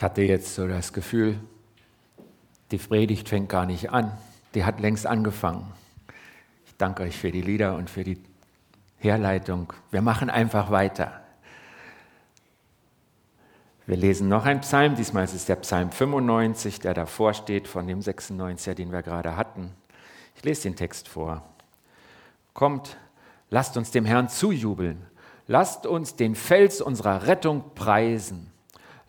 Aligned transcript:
Ich 0.00 0.04
hatte 0.04 0.22
jetzt 0.22 0.54
so 0.54 0.66
das 0.66 0.94
Gefühl, 0.94 1.38
die 2.70 2.78
Predigt 2.78 3.28
fängt 3.28 3.50
gar 3.50 3.66
nicht 3.66 3.90
an. 3.90 4.16
Die 4.54 4.64
hat 4.64 4.80
längst 4.80 5.06
angefangen. 5.06 5.70
Ich 6.64 6.74
danke 6.78 7.02
euch 7.02 7.18
für 7.18 7.30
die 7.30 7.42
Lieder 7.42 7.76
und 7.76 7.90
für 7.90 8.02
die 8.02 8.16
Herleitung. 8.96 9.74
Wir 9.90 10.00
machen 10.00 10.30
einfach 10.30 10.70
weiter. 10.70 11.20
Wir 13.84 13.98
lesen 13.98 14.30
noch 14.30 14.46
einen 14.46 14.62
Psalm. 14.62 14.96
Diesmal 14.96 15.24
ist 15.24 15.34
es 15.34 15.44
der 15.44 15.56
Psalm 15.56 15.92
95, 15.92 16.80
der 16.80 16.94
davor 16.94 17.34
steht, 17.34 17.68
von 17.68 17.86
dem 17.86 18.00
96er, 18.00 18.72
den 18.72 18.92
wir 18.92 19.02
gerade 19.02 19.36
hatten. 19.36 19.74
Ich 20.34 20.42
lese 20.42 20.62
den 20.62 20.76
Text 20.76 21.08
vor. 21.08 21.42
Kommt, 22.54 22.96
lasst 23.50 23.76
uns 23.76 23.90
dem 23.90 24.06
Herrn 24.06 24.30
zujubeln. 24.30 25.04
Lasst 25.46 25.84
uns 25.84 26.16
den 26.16 26.36
Fels 26.36 26.80
unserer 26.80 27.26
Rettung 27.26 27.74
preisen. 27.74 28.50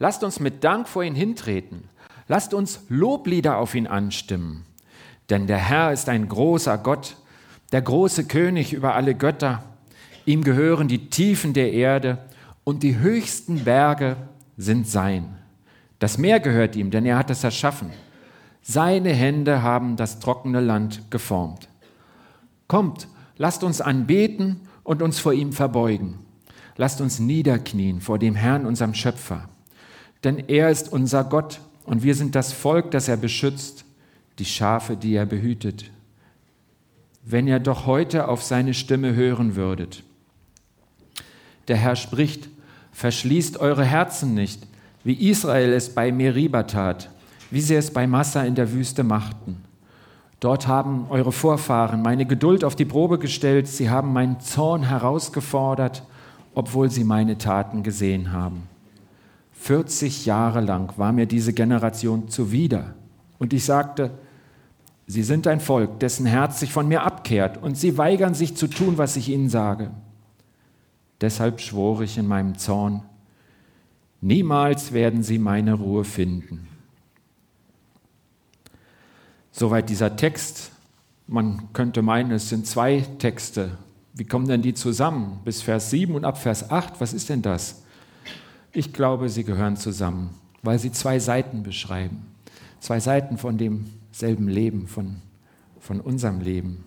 Lasst 0.01 0.23
uns 0.23 0.39
mit 0.39 0.63
Dank 0.63 0.87
vor 0.87 1.03
ihn 1.03 1.13
hintreten. 1.13 1.83
Lasst 2.27 2.55
uns 2.55 2.85
Loblieder 2.89 3.57
auf 3.57 3.75
ihn 3.75 3.85
anstimmen. 3.85 4.65
Denn 5.29 5.45
der 5.45 5.59
Herr 5.59 5.93
ist 5.93 6.09
ein 6.09 6.27
großer 6.27 6.79
Gott, 6.79 7.17
der 7.71 7.83
große 7.83 8.25
König 8.25 8.73
über 8.73 8.95
alle 8.95 9.13
Götter. 9.13 9.63
Ihm 10.25 10.43
gehören 10.43 10.87
die 10.87 11.11
Tiefen 11.11 11.53
der 11.53 11.71
Erde 11.71 12.17
und 12.63 12.81
die 12.81 12.97
höchsten 12.97 13.63
Berge 13.63 14.15
sind 14.57 14.87
sein. 14.87 15.37
Das 15.99 16.17
Meer 16.17 16.39
gehört 16.39 16.75
ihm, 16.75 16.89
denn 16.89 17.05
er 17.05 17.19
hat 17.19 17.29
es 17.29 17.43
erschaffen. 17.43 17.91
Seine 18.63 19.13
Hände 19.13 19.61
haben 19.61 19.97
das 19.97 20.17
trockene 20.17 20.61
Land 20.61 21.11
geformt. 21.11 21.69
Kommt, 22.67 23.07
lasst 23.37 23.63
uns 23.63 23.81
anbeten 23.81 24.61
und 24.83 25.03
uns 25.03 25.19
vor 25.19 25.33
ihm 25.33 25.53
verbeugen. 25.53 26.17
Lasst 26.75 27.01
uns 27.01 27.19
niederknien 27.19 28.01
vor 28.01 28.17
dem 28.17 28.33
Herrn, 28.33 28.65
unserem 28.65 28.95
Schöpfer 28.95 29.47
denn 30.23 30.39
er 30.47 30.69
ist 30.69 30.91
unser 30.91 31.23
Gott 31.23 31.59
und 31.85 32.03
wir 32.03 32.15
sind 32.15 32.35
das 32.35 32.53
Volk, 32.53 32.91
das 32.91 33.07
er 33.07 33.17
beschützt, 33.17 33.85
die 34.39 34.45
Schafe, 34.45 34.95
die 34.95 35.15
er 35.15 35.25
behütet. 35.25 35.89
Wenn 37.23 37.47
ihr 37.47 37.59
doch 37.59 37.85
heute 37.85 38.27
auf 38.27 38.43
seine 38.43 38.73
Stimme 38.73 39.13
hören 39.13 39.55
würdet. 39.55 40.03
Der 41.67 41.77
Herr 41.77 41.95
spricht, 41.95 42.49
verschließt 42.91 43.57
eure 43.59 43.85
Herzen 43.85 44.33
nicht, 44.33 44.65
wie 45.03 45.29
Israel 45.29 45.73
es 45.73 45.93
bei 45.93 46.11
Meriba 46.11 46.63
tat, 46.63 47.09
wie 47.49 47.61
sie 47.61 47.75
es 47.75 47.91
bei 47.91 48.07
Massa 48.07 48.43
in 48.43 48.55
der 48.55 48.71
Wüste 48.71 49.03
machten. 49.03 49.63
Dort 50.39 50.67
haben 50.67 51.05
eure 51.09 51.31
Vorfahren 51.31 52.01
meine 52.01 52.25
Geduld 52.25 52.63
auf 52.63 52.75
die 52.75 52.85
Probe 52.85 53.19
gestellt, 53.19 53.67
sie 53.67 53.89
haben 53.89 54.11
meinen 54.11 54.39
Zorn 54.39 54.83
herausgefordert, 54.83 56.03
obwohl 56.55 56.89
sie 56.89 57.03
meine 57.03 57.37
Taten 57.37 57.83
gesehen 57.83 58.31
haben. 58.31 58.63
40 59.61 60.25
Jahre 60.25 60.59
lang 60.59 60.91
war 60.97 61.11
mir 61.13 61.27
diese 61.27 61.53
Generation 61.53 62.29
zuwider. 62.29 62.95
Und 63.37 63.53
ich 63.53 63.63
sagte, 63.63 64.09
sie 65.05 65.21
sind 65.21 65.45
ein 65.45 65.59
Volk, 65.59 65.99
dessen 65.99 66.25
Herz 66.25 66.59
sich 66.59 66.73
von 66.73 66.87
mir 66.87 67.03
abkehrt 67.03 67.61
und 67.61 67.77
sie 67.77 67.95
weigern 67.95 68.33
sich 68.33 68.57
zu 68.57 68.65
tun, 68.65 68.97
was 68.97 69.17
ich 69.17 69.29
ihnen 69.29 69.49
sage. 69.49 69.91
Deshalb 71.21 71.61
schwor 71.61 72.01
ich 72.01 72.17
in 72.17 72.25
meinem 72.25 72.57
Zorn, 72.57 73.03
niemals 74.19 74.93
werden 74.93 75.21
sie 75.21 75.37
meine 75.37 75.75
Ruhe 75.75 76.05
finden. 76.05 76.67
Soweit 79.51 79.89
dieser 79.89 80.15
Text. 80.15 80.71
Man 81.27 81.71
könnte 81.71 82.01
meinen, 82.01 82.31
es 82.31 82.49
sind 82.49 82.65
zwei 82.65 83.01
Texte. 83.19 83.77
Wie 84.13 84.25
kommen 84.25 84.47
denn 84.47 84.63
die 84.63 84.73
zusammen? 84.73 85.39
Bis 85.45 85.61
Vers 85.61 85.91
7 85.91 86.15
und 86.15 86.25
ab 86.25 86.39
Vers 86.39 86.71
8, 86.71 86.99
was 86.99 87.13
ist 87.13 87.29
denn 87.29 87.43
das? 87.43 87.80
Ich 88.73 88.93
glaube, 88.93 89.27
sie 89.27 89.43
gehören 89.43 89.75
zusammen, 89.75 90.37
weil 90.61 90.79
sie 90.79 90.91
zwei 90.91 91.19
Seiten 91.19 91.63
beschreiben. 91.63 92.25
Zwei 92.79 92.99
Seiten 92.99 93.37
von 93.37 93.57
demselben 93.57 94.47
Leben, 94.47 94.87
von, 94.87 95.21
von 95.79 95.99
unserem 95.99 96.39
Leben. 96.39 96.83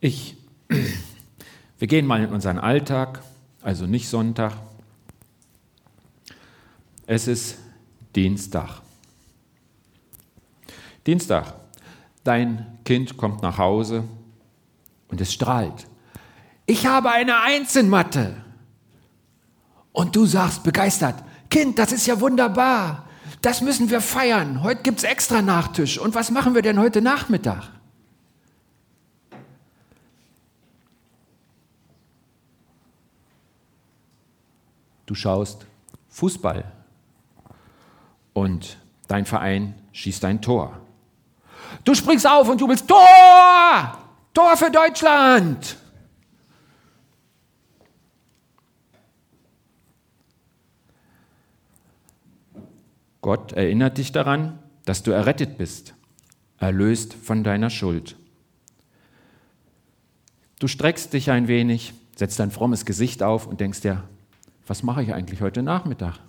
Ich, 0.00 0.36
wir 1.78 1.88
gehen 1.88 2.06
mal 2.06 2.22
in 2.22 2.30
unseren 2.30 2.58
Alltag, 2.58 3.22
also 3.60 3.86
nicht 3.86 4.08
Sonntag. 4.08 4.52
Es 7.06 7.26
ist 7.26 7.58
Dienstag. 8.14 8.82
Dienstag. 11.06 11.54
Dein 12.22 12.78
Kind 12.84 13.16
kommt 13.16 13.42
nach 13.42 13.58
Hause 13.58 14.04
und 15.08 15.20
es 15.20 15.32
strahlt. 15.32 15.86
Ich 16.66 16.86
habe 16.86 17.10
eine 17.10 17.40
Eins 17.40 17.76
in 17.76 17.88
Mathe. 17.88 18.45
Und 19.96 20.14
du 20.14 20.26
sagst 20.26 20.62
begeistert, 20.62 21.14
Kind, 21.48 21.78
das 21.78 21.90
ist 21.90 22.06
ja 22.06 22.20
wunderbar. 22.20 23.06
Das 23.40 23.62
müssen 23.62 23.88
wir 23.88 24.02
feiern. 24.02 24.62
Heute 24.62 24.82
gibt 24.82 24.98
es 24.98 25.04
extra 25.04 25.40
Nachtisch. 25.40 25.98
Und 25.98 26.14
was 26.14 26.30
machen 26.30 26.54
wir 26.54 26.60
denn 26.60 26.78
heute 26.78 27.00
Nachmittag? 27.00 27.70
Du 35.06 35.14
schaust 35.14 35.64
Fußball 36.10 36.70
und 38.34 38.76
dein 39.08 39.24
Verein 39.24 39.74
schießt 39.92 40.26
ein 40.26 40.42
Tor. 40.42 40.78
Du 41.84 41.94
springst 41.94 42.28
auf 42.28 42.46
und 42.50 42.60
jubelst 42.60 42.86
Tor! 42.86 43.96
Tor 44.34 44.56
für 44.58 44.70
Deutschland! 44.70 45.78
Gott 53.26 53.54
erinnert 53.54 53.98
dich 53.98 54.12
daran, 54.12 54.56
dass 54.84 55.02
du 55.02 55.10
errettet 55.10 55.58
bist, 55.58 55.94
erlöst 56.58 57.12
von 57.12 57.42
deiner 57.42 57.70
Schuld. 57.70 58.14
Du 60.60 60.68
streckst 60.68 61.12
dich 61.12 61.32
ein 61.32 61.48
wenig, 61.48 61.92
setzt 62.14 62.38
dein 62.38 62.52
frommes 62.52 62.84
Gesicht 62.84 63.24
auf 63.24 63.48
und 63.48 63.58
denkst 63.58 63.80
dir, 63.80 64.04
was 64.68 64.84
mache 64.84 65.02
ich 65.02 65.12
eigentlich 65.12 65.40
heute 65.40 65.64
Nachmittag? 65.64 66.20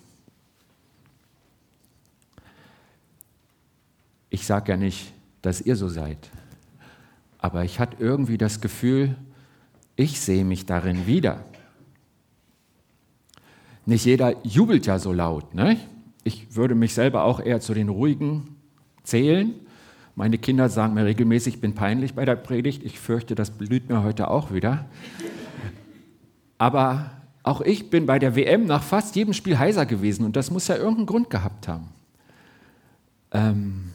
Ich 4.31 4.47
sage 4.47 4.71
ja 4.71 4.75
nicht, 4.75 5.13
dass 5.43 5.61
ihr 5.61 5.75
so 5.75 5.89
seid, 5.89 6.31
aber 7.37 7.63
ich 7.63 7.79
hatte 7.79 7.97
irgendwie 7.99 8.39
das 8.39 8.59
Gefühl, 8.59 9.15
ich 9.95 10.19
sehe 10.19 10.43
mich 10.43 10.65
darin 10.65 11.05
wieder. 11.05 11.45
Nicht 13.85 14.05
jeder 14.05 14.43
jubelt 14.43 14.87
ja 14.87 14.97
so 14.97 15.13
laut, 15.13 15.53
ne? 15.53 15.77
Ich 16.27 16.57
würde 16.57 16.75
mich 16.75 16.93
selber 16.93 17.23
auch 17.23 17.39
eher 17.39 17.61
zu 17.61 17.73
den 17.73 17.87
ruhigen 17.87 18.57
zählen. 19.03 19.55
Meine 20.13 20.37
Kinder 20.37 20.67
sagen 20.67 20.93
mir 20.93 21.05
regelmäßig, 21.05 21.55
ich 21.55 21.61
bin 21.61 21.73
peinlich 21.73 22.15
bei 22.15 22.25
der 22.25 22.35
Predigt. 22.35 22.83
Ich 22.83 22.99
fürchte, 22.99 23.33
das 23.33 23.51
blüht 23.51 23.87
mir 23.87 24.03
heute 24.03 24.29
auch 24.29 24.51
wieder. 24.51 24.87
Aber 26.57 27.11
auch 27.43 27.61
ich 27.61 27.89
bin 27.89 28.05
bei 28.05 28.19
der 28.19 28.35
WM 28.35 28.65
nach 28.65 28.83
fast 28.83 29.15
jedem 29.15 29.31
Spiel 29.33 29.57
heiser 29.57 29.85
gewesen 29.85 30.25
und 30.25 30.35
das 30.35 30.51
muss 30.51 30.67
ja 30.67 30.75
irgendeinen 30.75 31.05
Grund 31.05 31.29
gehabt 31.29 31.69
haben. 31.69 31.87
Ähm 33.31 33.93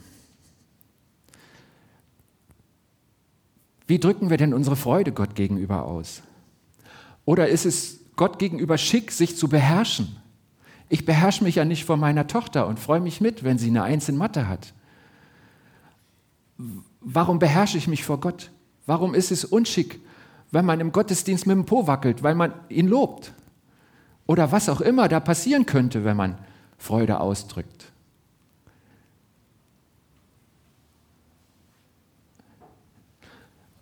Wie 3.87 3.99
drücken 3.99 4.31
wir 4.31 4.39
denn 4.39 4.55
unsere 4.55 4.77
Freude 4.77 5.13
Gott 5.13 5.35
gegenüber 5.35 5.85
aus? 5.85 6.23
Oder 7.27 7.49
ist 7.49 7.67
es 7.67 8.01
Gott 8.17 8.39
gegenüber 8.39 8.79
schick, 8.79 9.13
sich 9.13 9.37
zu 9.37 9.49
beherrschen? 9.49 10.22
Ich 10.89 11.05
beherrsche 11.05 11.45
mich 11.45 11.57
ja 11.57 11.65
nicht 11.65 11.85
vor 11.85 11.97
meiner 11.97 12.27
Tochter 12.27 12.67
und 12.67 12.79
freue 12.79 13.01
mich 13.01 13.21
mit, 13.21 13.45
wenn 13.45 13.59
sie 13.59 13.69
eine 13.69 13.83
Eins 13.83 14.09
in 14.09 14.17
Mathe 14.17 14.49
hat. 14.49 14.75
Warum 17.01 17.39
beherrsche 17.39 17.79
ich 17.79 17.89
mich 17.89 18.05
vor 18.05 18.21
Gott? 18.21 18.51
Warum 18.87 19.15
ist 19.15 19.33
es 19.33 19.45
unschick, 19.45 20.01
wenn 20.51 20.65
man 20.65 20.81
im 20.81 20.93
Gottesdienst 20.93 21.47
mit 21.47 21.57
dem 21.57 21.65
Po 21.65 21.87
wackelt, 21.87 22.23
weil 22.23 22.35
man 22.35 22.53
ihn 22.69 22.89
lobt? 22.89 23.33
Oder 24.27 24.53
was 24.53 24.69
auch 24.69 24.81
immer 24.81 25.09
da 25.09 25.19
passieren 25.21 25.67
könnte, 25.67 26.05
wenn 26.05 26.17
man 26.17 26.39
Freude 26.79 27.21
ausdrückt. 27.21 27.87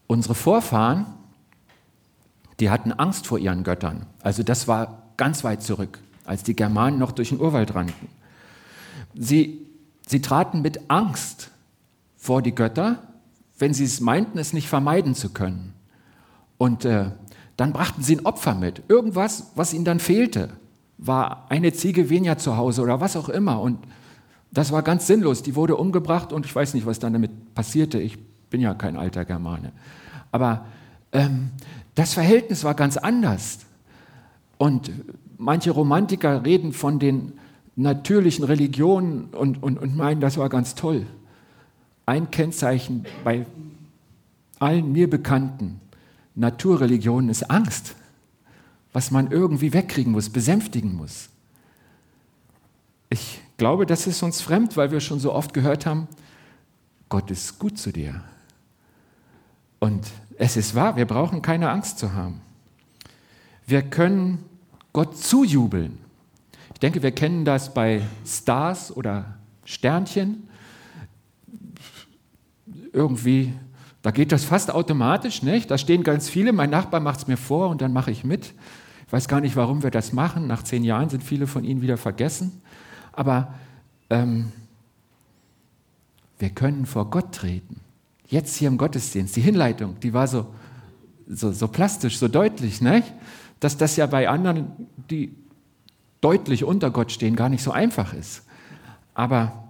Unsere 0.07 0.35
Vorfahren, 0.35 1.07
die 2.59 2.71
hatten 2.71 2.93
Angst 2.93 3.27
vor 3.27 3.39
ihren 3.39 3.65
Göttern. 3.65 4.07
Also 4.23 4.43
das 4.43 4.69
war 4.69 5.13
ganz 5.17 5.45
weit 5.45 5.63
zurück 5.63 6.01
als 6.31 6.45
die 6.45 6.55
Germanen 6.55 6.97
noch 6.97 7.11
durch 7.11 7.31
den 7.31 7.41
Urwald 7.41 7.75
rannten. 7.75 8.07
Sie, 9.15 9.67
sie 10.07 10.23
traten 10.23 10.63
mit 10.63 10.89
Angst 10.89 11.51
vor 12.17 12.41
die 12.41 12.55
Götter, 12.55 13.03
wenn 13.59 13.75
sie 13.75 13.83
es 13.83 14.01
meinten, 14.01 14.39
es 14.39 14.53
nicht 14.53 14.69
vermeiden 14.69 15.17
zu 15.17 15.31
können. 15.31 15.75
Und 16.57 16.85
äh, 16.85 17.07
dann 17.57 17.73
brachten 17.73 18.05
sie 18.05 18.15
ein 18.15 18.27
Opfer 18.27 18.55
mit. 18.55 18.85
Irgendwas, 18.87 19.51
was 19.57 19.75
ihnen 19.75 19.85
dann 19.85 19.99
fehlte, 19.99 20.51
war 20.99 21.47
eine 21.49 21.73
Ziege 21.73 22.09
weniger 22.11 22.39
zu 22.39 22.57
Hause 22.57 22.83
oder 22.83 23.01
was 23.01 23.17
auch 23.17 23.29
immer. 23.29 23.61
Und 23.61 23.81
das 24.53 24.71
war 24.71 24.83
ganz 24.83 25.09
sinnlos. 25.09 25.43
Die 25.43 25.57
wurde 25.57 25.75
umgebracht 25.75 26.33
und 26.33 26.47
ich 26.47 26.55
weiß 26.55 26.75
nicht, 26.75 26.87
was 26.87 27.01
dann 27.01 27.13
damit 27.13 27.55
passierte. 27.55 27.99
Ich 27.99 28.21
bin 28.51 28.61
ja 28.61 28.73
kein 28.75 28.97
alter 28.97 29.25
Germane. 29.25 29.73
Aber 30.31 30.65
ähm, 31.11 31.51
das 31.97 32.15
Verhältnis 32.15 32.63
war 32.63 32.75
ganz 32.75 32.97
anders. 32.97 33.59
Und 34.59 34.93
Manche 35.43 35.71
Romantiker 35.71 36.45
reden 36.45 36.75
von 36.75 36.99
den 36.99 37.33
natürlichen 37.75 38.45
Religionen 38.45 39.31
und, 39.33 39.63
und, 39.63 39.79
und 39.79 39.97
meinen, 39.97 40.21
das 40.21 40.37
war 40.37 40.51
ganz 40.51 40.75
toll. 40.75 41.07
Ein 42.05 42.31
Kennzeichen 42.31 43.07
bei 43.25 43.47
allen 44.59 44.93
mir 44.93 45.09
bekannten 45.09 45.81
Naturreligionen 46.35 47.31
ist 47.31 47.51
Angst, 47.51 47.95
was 48.93 49.11
man 49.11 49.31
irgendwie 49.31 49.73
wegkriegen 49.73 50.13
muss, 50.13 50.29
besänftigen 50.29 50.95
muss. 50.95 51.31
Ich 53.09 53.41
glaube, 53.57 53.87
das 53.87 54.07
ist 54.07 54.23
uns 54.23 54.43
fremd, 54.43 54.77
weil 54.77 54.93
wir 54.93 55.01
schon 55.01 55.21
so 55.21 55.33
oft 55.33 55.55
gehört 55.55 55.87
haben, 55.87 56.07
Gott 57.09 57.31
ist 57.31 57.59
gut 57.59 57.79
zu 57.79 57.93
dir. 57.93 58.23
Und 59.79 60.07
es 60.37 60.59
ist 60.59 60.75
wahr, 60.75 60.97
wir 60.97 61.07
brauchen 61.07 61.41
keine 61.41 61.71
Angst 61.71 61.99
zu 61.99 62.13
haben. 62.13 62.43
Wir 63.67 63.83
können 63.83 64.45
Gott 64.93 65.17
zujubeln. 65.17 65.99
Ich 66.75 66.81
denke, 66.81 67.03
wir 67.03 67.13
kennen 67.13 67.45
das 67.45 67.75
bei 67.75 68.03
Stars 68.27 68.95
oder 68.97 69.37
Sternchen. 69.65 70.49
Irgendwie, 72.93 73.53
da 74.03 74.11
geht 74.11 74.33
das 74.33 74.45
fast 74.45 74.71
automatisch, 74.71 75.43
nicht? 75.43 75.71
Da 75.71 75.79
stehen 75.79 76.03
ganz 76.03 76.29
viele, 76.29 76.53
mein 76.53 76.71
Nachbar 76.71 77.01
macht 77.01 77.21
es 77.21 77.27
mir 77.27 77.37
vor 77.37 77.69
und 77.69 77.83
dann 77.83 77.93
mache 77.93 78.11
ich 78.11 78.25
mit. 78.25 78.55
Ich 79.07 79.13
weiß 79.13 79.29
gar 79.29 79.41
nicht, 79.41 79.57
warum 79.57 79.83
wir 79.83 79.91
das 79.91 80.13
machen. 80.13 80.47
Nach 80.47 80.63
zehn 80.63 80.85
Jahren 80.85 81.09
sind 81.09 81.23
viele 81.23 81.47
von 81.47 81.65
ihnen 81.65 81.83
wieder 81.83 81.97
vergessen. 81.97 82.63
Aber 83.13 83.55
ähm, 84.09 84.53
wir 86.39 86.51
können 86.51 86.87
vor 86.87 87.11
Gott 87.11 87.35
treten. 87.35 87.81
Jetzt 88.27 88.57
hier 88.57 88.69
im 88.69 88.79
Gottesdienst, 88.79 89.37
die 89.37 89.41
Hinleitung, 89.41 89.99
die 90.01 90.13
war 90.13 90.29
so, 90.29 90.47
so, 91.33 91.53
so 91.53 91.69
plastisch, 91.69 92.19
so 92.19 92.29
deutlich, 92.29 92.81
nicht? 92.81 93.13
dass 93.61 93.77
das 93.77 93.97
ja 93.97 94.07
bei 94.07 94.29
anderen, 94.29 94.89
die 95.11 95.37
deutlich 96.23 96.65
unter 96.65 96.91
Gott 96.91 97.13
stehen, 97.13 97.37
gar 97.37 97.51
nicht 97.51 97.63
so 97.63 97.71
einfach 97.71 98.15
ist. 98.15 98.43
Aber 99.15 99.69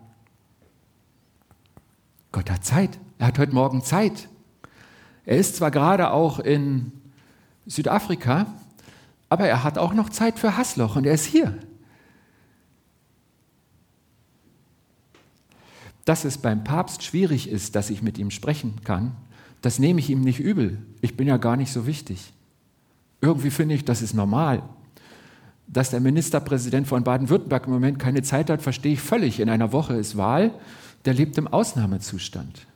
Gott 2.33 2.51
hat 2.51 2.65
Zeit. 2.65 2.99
Er 3.19 3.27
hat 3.27 3.39
heute 3.39 3.53
Morgen 3.53 3.83
Zeit. 3.83 4.29
Er 5.27 5.37
ist 5.37 5.57
zwar 5.57 5.73
gerade 5.73 6.13
auch 6.13 6.39
in 6.39 6.93
Südafrika, 7.67 8.47
aber 9.29 9.47
er 9.47 9.65
hat 9.65 9.77
auch 9.77 9.93
noch 9.93 10.09
Zeit 10.09 10.39
für 10.39 10.57
Hassloch 10.57 10.97
und 10.97 11.05
er 11.05 11.15
ist 11.15 11.27
hier. 11.27 11.59
Dass 16.05 16.25
es 16.25 16.39
beim 16.39 16.65
Papst 16.65 17.03
schwierig 17.03 17.49
ist, 17.49 17.75
dass 17.75 17.91
ich 17.91 18.03
mit 18.03 18.19
ihm 18.19 18.31
sprechen 18.31 18.81
kann, 18.85 19.17
das 19.63 19.79
nehme 19.79 20.01
ich 20.01 20.11
ihm 20.11 20.23
nicht 20.23 20.41
übel. 20.41 20.79
Ich 21.01 21.17
bin 21.17 21.29
ja 21.29 21.37
gar 21.37 21.57
nicht 21.57 21.73
so 21.73 21.87
wichtig. 21.87 22.33
Irgendwie 23.21 23.51
finde 23.51 23.75
ich, 23.75 23.85
das 23.85 24.03
ist 24.03 24.15
normal. 24.15 24.63
Dass 25.67 25.91
der 25.91 26.01
Ministerpräsident 26.01 26.89
von 26.89 27.05
Baden-Württemberg 27.05 27.67
im 27.67 27.73
Moment 27.73 27.99
keine 27.99 28.23
Zeit 28.23 28.51
hat, 28.51 28.63
verstehe 28.63 28.95
ich 28.95 29.01
völlig. 29.01 29.41
In 29.41 29.51
einer 29.51 29.73
Woche 29.73 29.95
ist 29.95 30.17
Wahl, 30.17 30.55
der 31.05 31.15
lebt 31.15 31.39
im 31.39 31.47
Ausnahmezustand. 31.47 32.67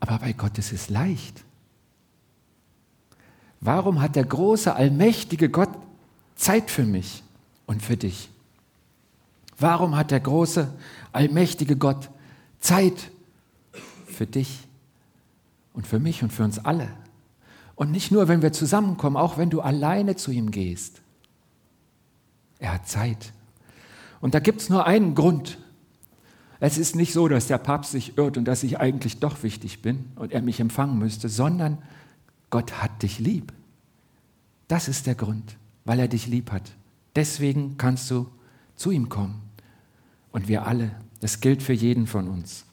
Aber 0.00 0.18
bei 0.18 0.32
Gott 0.32 0.58
ist 0.58 0.72
es 0.72 0.90
leicht. 0.90 1.44
Warum 3.60 4.02
hat 4.02 4.16
der 4.16 4.24
große, 4.24 4.74
allmächtige 4.74 5.48
Gott 5.48 5.70
Zeit 6.34 6.70
für 6.70 6.84
mich 6.84 7.22
und 7.66 7.80
für 7.80 7.96
dich? 7.96 8.28
Warum 9.58 9.94
hat 9.94 10.10
der 10.10 10.18
große, 10.18 10.68
allmächtige 11.12 11.76
Gott 11.76 12.10
Zeit 12.58 13.12
für 14.12 14.26
dich 14.26 14.66
und 15.72 15.86
für 15.86 15.98
mich 15.98 16.22
und 16.22 16.32
für 16.32 16.44
uns 16.44 16.58
alle? 16.58 16.88
Und 17.74 17.90
nicht 17.90 18.12
nur, 18.12 18.28
wenn 18.28 18.42
wir 18.42 18.52
zusammenkommen, 18.52 19.16
auch 19.16 19.38
wenn 19.38 19.50
du 19.50 19.60
alleine 19.60 20.16
zu 20.16 20.30
ihm 20.30 20.50
gehst. 20.50 21.00
Er 22.58 22.74
hat 22.74 22.88
Zeit. 22.88 23.32
Und 24.20 24.34
da 24.34 24.40
gibt 24.40 24.60
es 24.60 24.68
nur 24.68 24.86
einen 24.86 25.14
Grund. 25.14 25.58
Es 26.60 26.78
ist 26.78 26.94
nicht 26.94 27.12
so, 27.12 27.26
dass 27.26 27.48
der 27.48 27.58
Papst 27.58 27.90
sich 27.90 28.16
irrt 28.16 28.36
und 28.36 28.44
dass 28.44 28.62
ich 28.62 28.78
eigentlich 28.78 29.18
doch 29.18 29.42
wichtig 29.42 29.82
bin 29.82 30.12
und 30.14 30.30
er 30.30 30.42
mich 30.42 30.60
empfangen 30.60 30.96
müsste, 30.96 31.28
sondern 31.28 31.78
Gott 32.50 32.82
hat 32.82 33.02
dich 33.02 33.18
lieb. 33.18 33.52
Das 34.68 34.86
ist 34.86 35.08
der 35.08 35.16
Grund, 35.16 35.56
weil 35.84 35.98
er 35.98 36.06
dich 36.06 36.28
lieb 36.28 36.52
hat. 36.52 36.70
Deswegen 37.16 37.78
kannst 37.78 38.10
du 38.10 38.28
zu 38.76 38.92
ihm 38.92 39.08
kommen. 39.08 39.42
Und 40.30 40.46
wir 40.46 40.66
alle, 40.66 40.92
das 41.20 41.40
gilt 41.40 41.62
für 41.62 41.72
jeden 41.72 42.06
von 42.06 42.28
uns. 42.28 42.64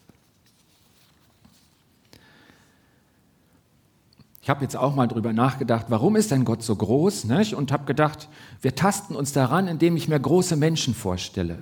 Ich 4.42 4.48
habe 4.48 4.62
jetzt 4.62 4.76
auch 4.76 4.94
mal 4.94 5.06
darüber 5.06 5.32
nachgedacht, 5.32 5.86
warum 5.88 6.16
ist 6.16 6.30
denn 6.30 6.44
Gott 6.44 6.62
so 6.62 6.74
groß? 6.74 7.24
Nicht? 7.24 7.54
Und 7.54 7.72
habe 7.72 7.84
gedacht, 7.84 8.28
wir 8.62 8.74
tasten 8.74 9.14
uns 9.14 9.32
daran, 9.32 9.68
indem 9.68 9.96
ich 9.96 10.08
mir 10.08 10.18
große 10.18 10.56
Menschen 10.56 10.94
vorstelle. 10.94 11.58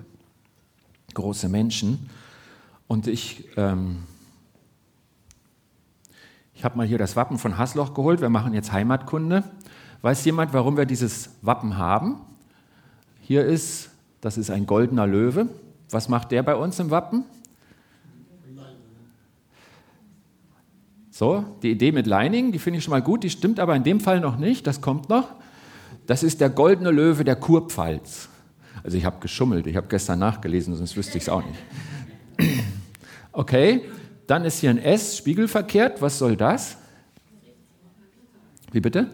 Große 1.14 1.48
Menschen. 1.48 2.08
Und 2.86 3.08
ich, 3.08 3.48
ähm, 3.56 4.04
ich 6.54 6.64
habe 6.64 6.76
mal 6.76 6.86
hier 6.86 6.98
das 6.98 7.16
Wappen 7.16 7.38
von 7.38 7.58
Hasloch 7.58 7.94
geholt. 7.94 8.20
Wir 8.20 8.28
machen 8.28 8.54
jetzt 8.54 8.72
Heimatkunde. 8.72 9.42
Weiß 10.02 10.24
jemand, 10.24 10.52
warum 10.52 10.76
wir 10.76 10.86
dieses 10.86 11.30
Wappen 11.42 11.76
haben? 11.76 12.20
Hier 13.20 13.44
ist, 13.44 13.90
das 14.20 14.38
ist 14.38 14.50
ein 14.50 14.66
goldener 14.66 15.06
Löwe. 15.06 15.48
Was 15.90 16.08
macht 16.08 16.30
der 16.30 16.44
bei 16.44 16.54
uns 16.54 16.78
im 16.78 16.90
Wappen? 16.90 17.24
So, 21.18 21.44
die 21.64 21.72
Idee 21.72 21.90
mit 21.90 22.06
Leining, 22.06 22.52
die 22.52 22.60
finde 22.60 22.78
ich 22.78 22.84
schon 22.84 22.92
mal 22.92 23.02
gut, 23.02 23.24
die 23.24 23.30
stimmt 23.30 23.58
aber 23.58 23.74
in 23.74 23.82
dem 23.82 23.98
Fall 23.98 24.20
noch 24.20 24.36
nicht, 24.36 24.68
das 24.68 24.80
kommt 24.80 25.08
noch. 25.08 25.34
Das 26.06 26.22
ist 26.22 26.40
der 26.40 26.48
goldene 26.48 26.92
Löwe 26.92 27.24
der 27.24 27.34
Kurpfalz. 27.34 28.28
Also 28.84 28.96
ich 28.96 29.04
habe 29.04 29.18
geschummelt, 29.18 29.66
ich 29.66 29.74
habe 29.74 29.88
gestern 29.88 30.20
nachgelesen, 30.20 30.76
sonst 30.76 30.96
wüsste 30.96 31.18
ich 31.18 31.24
es 31.24 31.28
auch 31.28 31.42
nicht. 31.44 31.58
Okay, 33.32 33.82
dann 34.28 34.44
ist 34.44 34.60
hier 34.60 34.70
ein 34.70 34.78
S, 34.78 35.16
spiegelverkehrt, 35.16 36.00
was 36.00 36.18
soll 36.18 36.36
das? 36.36 36.76
Wie 38.70 38.80
bitte? 38.80 39.08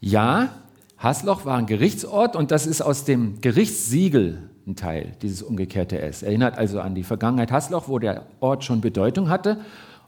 Ja, 0.00 0.62
Hasloch 0.96 1.44
war 1.44 1.58
ein 1.58 1.66
Gerichtsort 1.66 2.36
und 2.36 2.52
das 2.52 2.68
ist 2.68 2.82
aus 2.82 3.04
dem 3.04 3.40
Gerichtssiegel 3.40 4.48
ein 4.64 4.76
Teil, 4.76 5.12
dieses 5.22 5.42
umgekehrte 5.42 6.00
S. 6.00 6.22
Erinnert 6.22 6.56
also 6.56 6.80
an 6.80 6.94
die 6.94 7.02
Vergangenheit 7.02 7.50
Hasloch, 7.50 7.88
wo 7.88 7.98
der 7.98 8.26
Ort 8.38 8.62
schon 8.62 8.80
Bedeutung 8.80 9.28
hatte. 9.28 9.58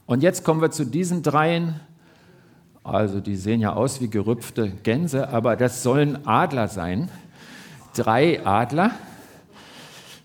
Und 0.08 0.22
jetzt 0.22 0.42
kommen 0.42 0.62
wir 0.62 0.70
zu 0.70 0.86
diesen 0.86 1.22
dreien. 1.22 1.80
Also 2.82 3.20
die 3.20 3.36
sehen 3.36 3.60
ja 3.60 3.74
aus 3.74 4.00
wie 4.00 4.08
gerüpfte 4.08 4.70
Gänse, 4.82 5.28
aber 5.28 5.54
das 5.54 5.82
sollen 5.82 6.26
Adler 6.26 6.68
sein. 6.68 7.10
Drei 7.94 8.42
Adler. 8.42 8.92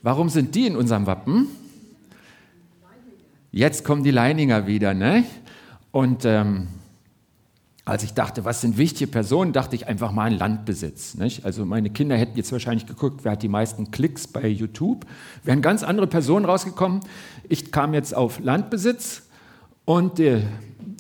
Warum 0.01 0.29
sind 0.29 0.55
die 0.55 0.67
in 0.67 0.77
unserem 0.77 1.05
Wappen? 1.05 1.48
Jetzt 3.51 3.84
kommen 3.84 4.05
die 4.05 4.12
Leininger 4.12 4.67
wieder, 4.67 4.93
ne? 4.93 5.25
Und 5.91 6.24
ähm, 6.24 6.69
als 7.84 8.03
ich 8.03 8.13
dachte, 8.13 8.46
was 8.46 8.62
sind 8.62 8.77
wichtige 8.77 9.12
Personen, 9.12 9.51
dachte 9.51 9.75
ich 9.75 9.88
einfach 9.88 10.13
mal 10.13 10.31
an 10.31 10.38
Landbesitz. 10.38 11.15
Nicht? 11.15 11.43
Also 11.43 11.65
meine 11.65 11.89
Kinder 11.89 12.15
hätten 12.15 12.38
jetzt 12.38 12.53
wahrscheinlich 12.53 12.86
geguckt, 12.88 13.25
wer 13.25 13.34
hat 13.34 13.43
die 13.43 13.50
meisten 13.50 13.91
Klicks 13.91 14.27
bei 14.27 14.48
YouTube. 14.48 15.05
Wären 15.43 15.62
ganz 15.62 15.84
andere 15.84 16.07
Personen 16.07 16.46
rausgekommen. 16.46 17.01
Ich 17.50 17.74
kam 17.74 17.93
jetzt 17.93 18.15
auf 18.15 18.39
Landbesitz 18.39 19.24
und 19.85 20.19
äh, 20.19 20.41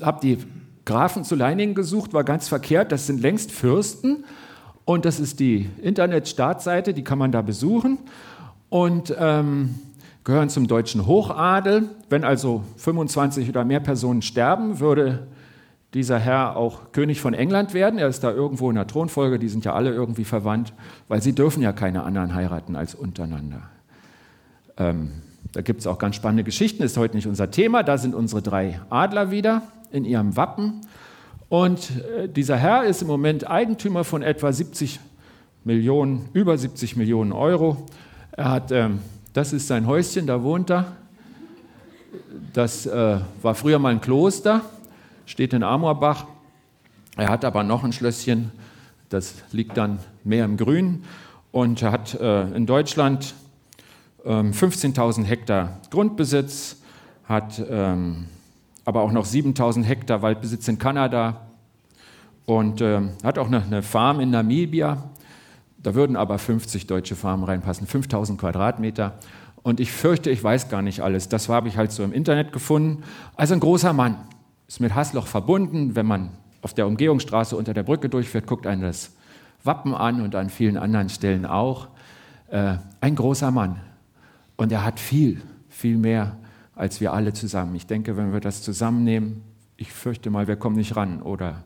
habe 0.01 0.19
die 0.21 0.37
Grafen 0.85 1.23
zu 1.23 1.35
Leiningen 1.35 1.75
gesucht, 1.75 2.13
war 2.13 2.23
ganz 2.23 2.47
verkehrt. 2.47 2.91
Das 2.91 3.07
sind 3.07 3.21
längst 3.21 3.51
Fürsten. 3.51 4.25
Und 4.85 5.05
das 5.05 5.19
ist 5.19 5.39
die 5.39 5.69
Internetstartseite, 5.81 6.93
die 6.93 7.03
kann 7.03 7.17
man 7.17 7.31
da 7.31 7.41
besuchen. 7.41 7.97
Und 8.69 9.15
ähm, 9.17 9.75
gehören 10.25 10.49
zum 10.49 10.67
deutschen 10.67 11.05
Hochadel. 11.05 11.89
Wenn 12.09 12.25
also 12.25 12.63
25 12.77 13.47
oder 13.47 13.63
mehr 13.63 13.79
Personen 13.79 14.21
sterben, 14.21 14.79
würde 14.79 15.27
dieser 15.93 16.19
Herr 16.19 16.57
auch 16.57 16.91
König 16.91 17.21
von 17.21 17.33
England 17.33 17.73
werden. 17.73 17.99
Er 17.99 18.07
ist 18.07 18.23
da 18.23 18.31
irgendwo 18.31 18.69
in 18.69 18.75
der 18.75 18.87
Thronfolge, 18.87 19.39
die 19.39 19.47
sind 19.47 19.63
ja 19.63 19.73
alle 19.73 19.91
irgendwie 19.91 20.25
verwandt, 20.25 20.73
weil 21.07 21.21
sie 21.21 21.33
dürfen 21.33 21.61
ja 21.61 21.71
keine 21.71 22.03
anderen 22.03 22.33
heiraten 22.33 22.75
als 22.75 22.95
untereinander. 22.95 23.61
Ähm, 24.77 25.11
da 25.53 25.61
gibt 25.61 25.81
es 25.81 25.87
auch 25.87 25.99
ganz 25.99 26.15
spannende 26.15 26.43
Geschichten, 26.43 26.81
ist 26.81 26.97
heute 26.97 27.15
nicht 27.15 27.27
unser 27.27 27.51
Thema. 27.51 27.83
Da 27.83 27.99
sind 27.99 28.15
unsere 28.15 28.41
drei 28.41 28.81
Adler 28.89 29.29
wieder 29.29 29.61
in 29.91 30.03
ihrem 30.03 30.35
Wappen. 30.35 30.81
Und 31.47 31.91
äh, 32.17 32.27
dieser 32.27 32.57
Herr 32.57 32.85
ist 32.85 33.03
im 33.03 33.07
Moment 33.07 33.47
Eigentümer 33.47 34.03
von 34.03 34.23
etwa 34.23 34.51
70 34.51 34.99
Millionen, 35.63 36.27
über 36.33 36.57
70 36.57 36.95
Millionen 36.95 37.31
Euro. 37.31 37.85
Er 38.31 38.49
hat, 38.49 38.71
ähm, 38.71 38.99
das 39.33 39.53
ist 39.53 39.67
sein 39.67 39.85
Häuschen, 39.85 40.25
da 40.25 40.41
wohnt 40.41 40.71
er. 40.71 40.93
Das 42.53 42.87
äh, 42.87 43.19
war 43.43 43.53
früher 43.53 43.77
mal 43.77 43.89
ein 43.89 44.01
Kloster, 44.01 44.61
steht 45.27 45.53
in 45.53 45.61
Amorbach. 45.61 46.25
Er 47.15 47.29
hat 47.29 47.45
aber 47.45 47.63
noch 47.63 47.83
ein 47.83 47.93
Schlösschen, 47.93 48.51
das 49.09 49.35
liegt 49.51 49.77
dann 49.77 49.99
mehr 50.23 50.45
im 50.45 50.57
Grün 50.57 51.03
und 51.51 51.83
er 51.83 51.91
hat 51.91 52.19
äh, 52.19 52.47
in 52.55 52.65
Deutschland 52.65 53.35
15.000 54.25 55.19
ähm, 55.19 55.25
Hektar 55.25 55.79
Grundbesitz, 55.89 56.77
hat 57.25 57.61
ähm, 57.69 58.25
aber 58.85 59.01
auch 59.01 59.11
noch 59.11 59.25
7.000 59.25 59.83
Hektar 59.83 60.21
Waldbesitz 60.21 60.67
in 60.67 60.77
Kanada 60.77 61.41
und 62.45 62.81
ähm, 62.81 63.11
hat 63.23 63.37
auch 63.37 63.47
eine, 63.47 63.81
Farm 63.81 64.19
in 64.19 64.29
Namibia 64.29 65.03
Da 65.81 65.95
würden 65.95 66.15
aber 66.15 66.37
50 66.37 66.87
deutsche 66.87 67.15
Farmen 67.15 67.45
reinpassen, 67.45 67.87
5000 67.87 68.39
Quadratmeter. 68.39 69.13
Und 69.61 69.79
ich 69.79 69.91
fürchte, 69.91 70.29
ich 70.29 70.43
weiß 70.43 70.69
gar 70.69 70.81
nicht 70.81 71.01
alles. 71.01 71.29
Das 71.29 71.47
habe 71.47 71.69
ich 71.69 71.77
halt 71.77 71.91
so 71.91 72.03
im 72.03 72.11
Internet 72.11 72.51
gefunden. 72.51 73.03
Also 73.35 73.53
ein 73.53 73.61
großer 73.61 73.93
Mann 73.93 74.17
ist 74.67 74.81
mit 74.81 74.93
Hasloch 74.93 75.27
verbunden. 75.27 75.95
Wenn 75.95 76.05
man 76.05 76.31
auf 76.61 76.73
der 76.73 76.87
Umgehungsstraße 76.87 77.55
unter 77.55 77.73
der 77.73 77.83
Brücke 77.83 78.09
durchfährt, 78.09 78.45
guckt 78.45 78.67
einen 78.67 78.81
das 78.81 79.11
Wappen 79.63 79.93
an 79.93 80.21
und 80.21 80.35
an 80.35 80.49
vielen 80.49 80.77
anderen 80.77 81.07
Stellen 81.07 81.45
auch. 81.45 81.87
Äh, 82.49 82.75
ein 82.99 83.15
großer 83.15 83.51
Mann. 83.51 83.79
Und 84.57 84.71
er 84.71 84.83
hat 84.83 84.99
viel, 84.99 85.41
viel 85.69 85.97
mehr 85.97 86.37
als 86.75 87.01
wir 87.01 87.13
alle 87.13 87.33
zusammen. 87.33 87.75
Ich 87.75 87.87
denke, 87.87 88.17
wenn 88.17 88.33
wir 88.33 88.39
das 88.39 88.61
zusammennehmen, 88.61 89.41
ich 89.77 89.91
fürchte 89.91 90.29
mal, 90.29 90.47
wir 90.47 90.55
kommen 90.55 90.75
nicht 90.75 90.95
ran 90.95 91.21
oder 91.21 91.63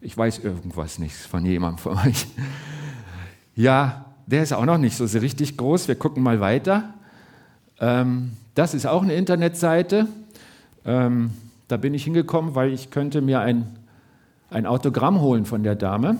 ich 0.00 0.16
weiß 0.16 0.38
irgendwas 0.40 0.98
nicht 0.98 1.14
von 1.14 1.44
jemandem 1.44 1.78
von 1.78 1.98
euch. 1.98 2.26
Ja, 3.54 4.04
der 4.26 4.44
ist 4.44 4.52
auch 4.52 4.64
noch 4.64 4.78
nicht 4.78 4.96
so 4.96 5.04
richtig 5.18 5.56
groß. 5.56 5.88
Wir 5.88 5.96
gucken 5.96 6.22
mal 6.22 6.38
weiter. 6.38 6.94
Ähm, 7.80 8.30
das 8.54 8.72
ist 8.72 8.86
auch 8.86 9.02
eine 9.02 9.14
Internetseite. 9.14 10.06
Ähm, 10.84 11.32
da 11.66 11.76
bin 11.76 11.92
ich 11.92 12.04
hingekommen, 12.04 12.54
weil 12.54 12.72
ich 12.72 12.92
könnte 12.92 13.20
mir 13.20 13.40
ein, 13.40 13.66
ein 14.50 14.64
Autogramm 14.64 15.20
holen 15.20 15.44
von 15.44 15.64
der 15.64 15.74
Dame. 15.74 16.18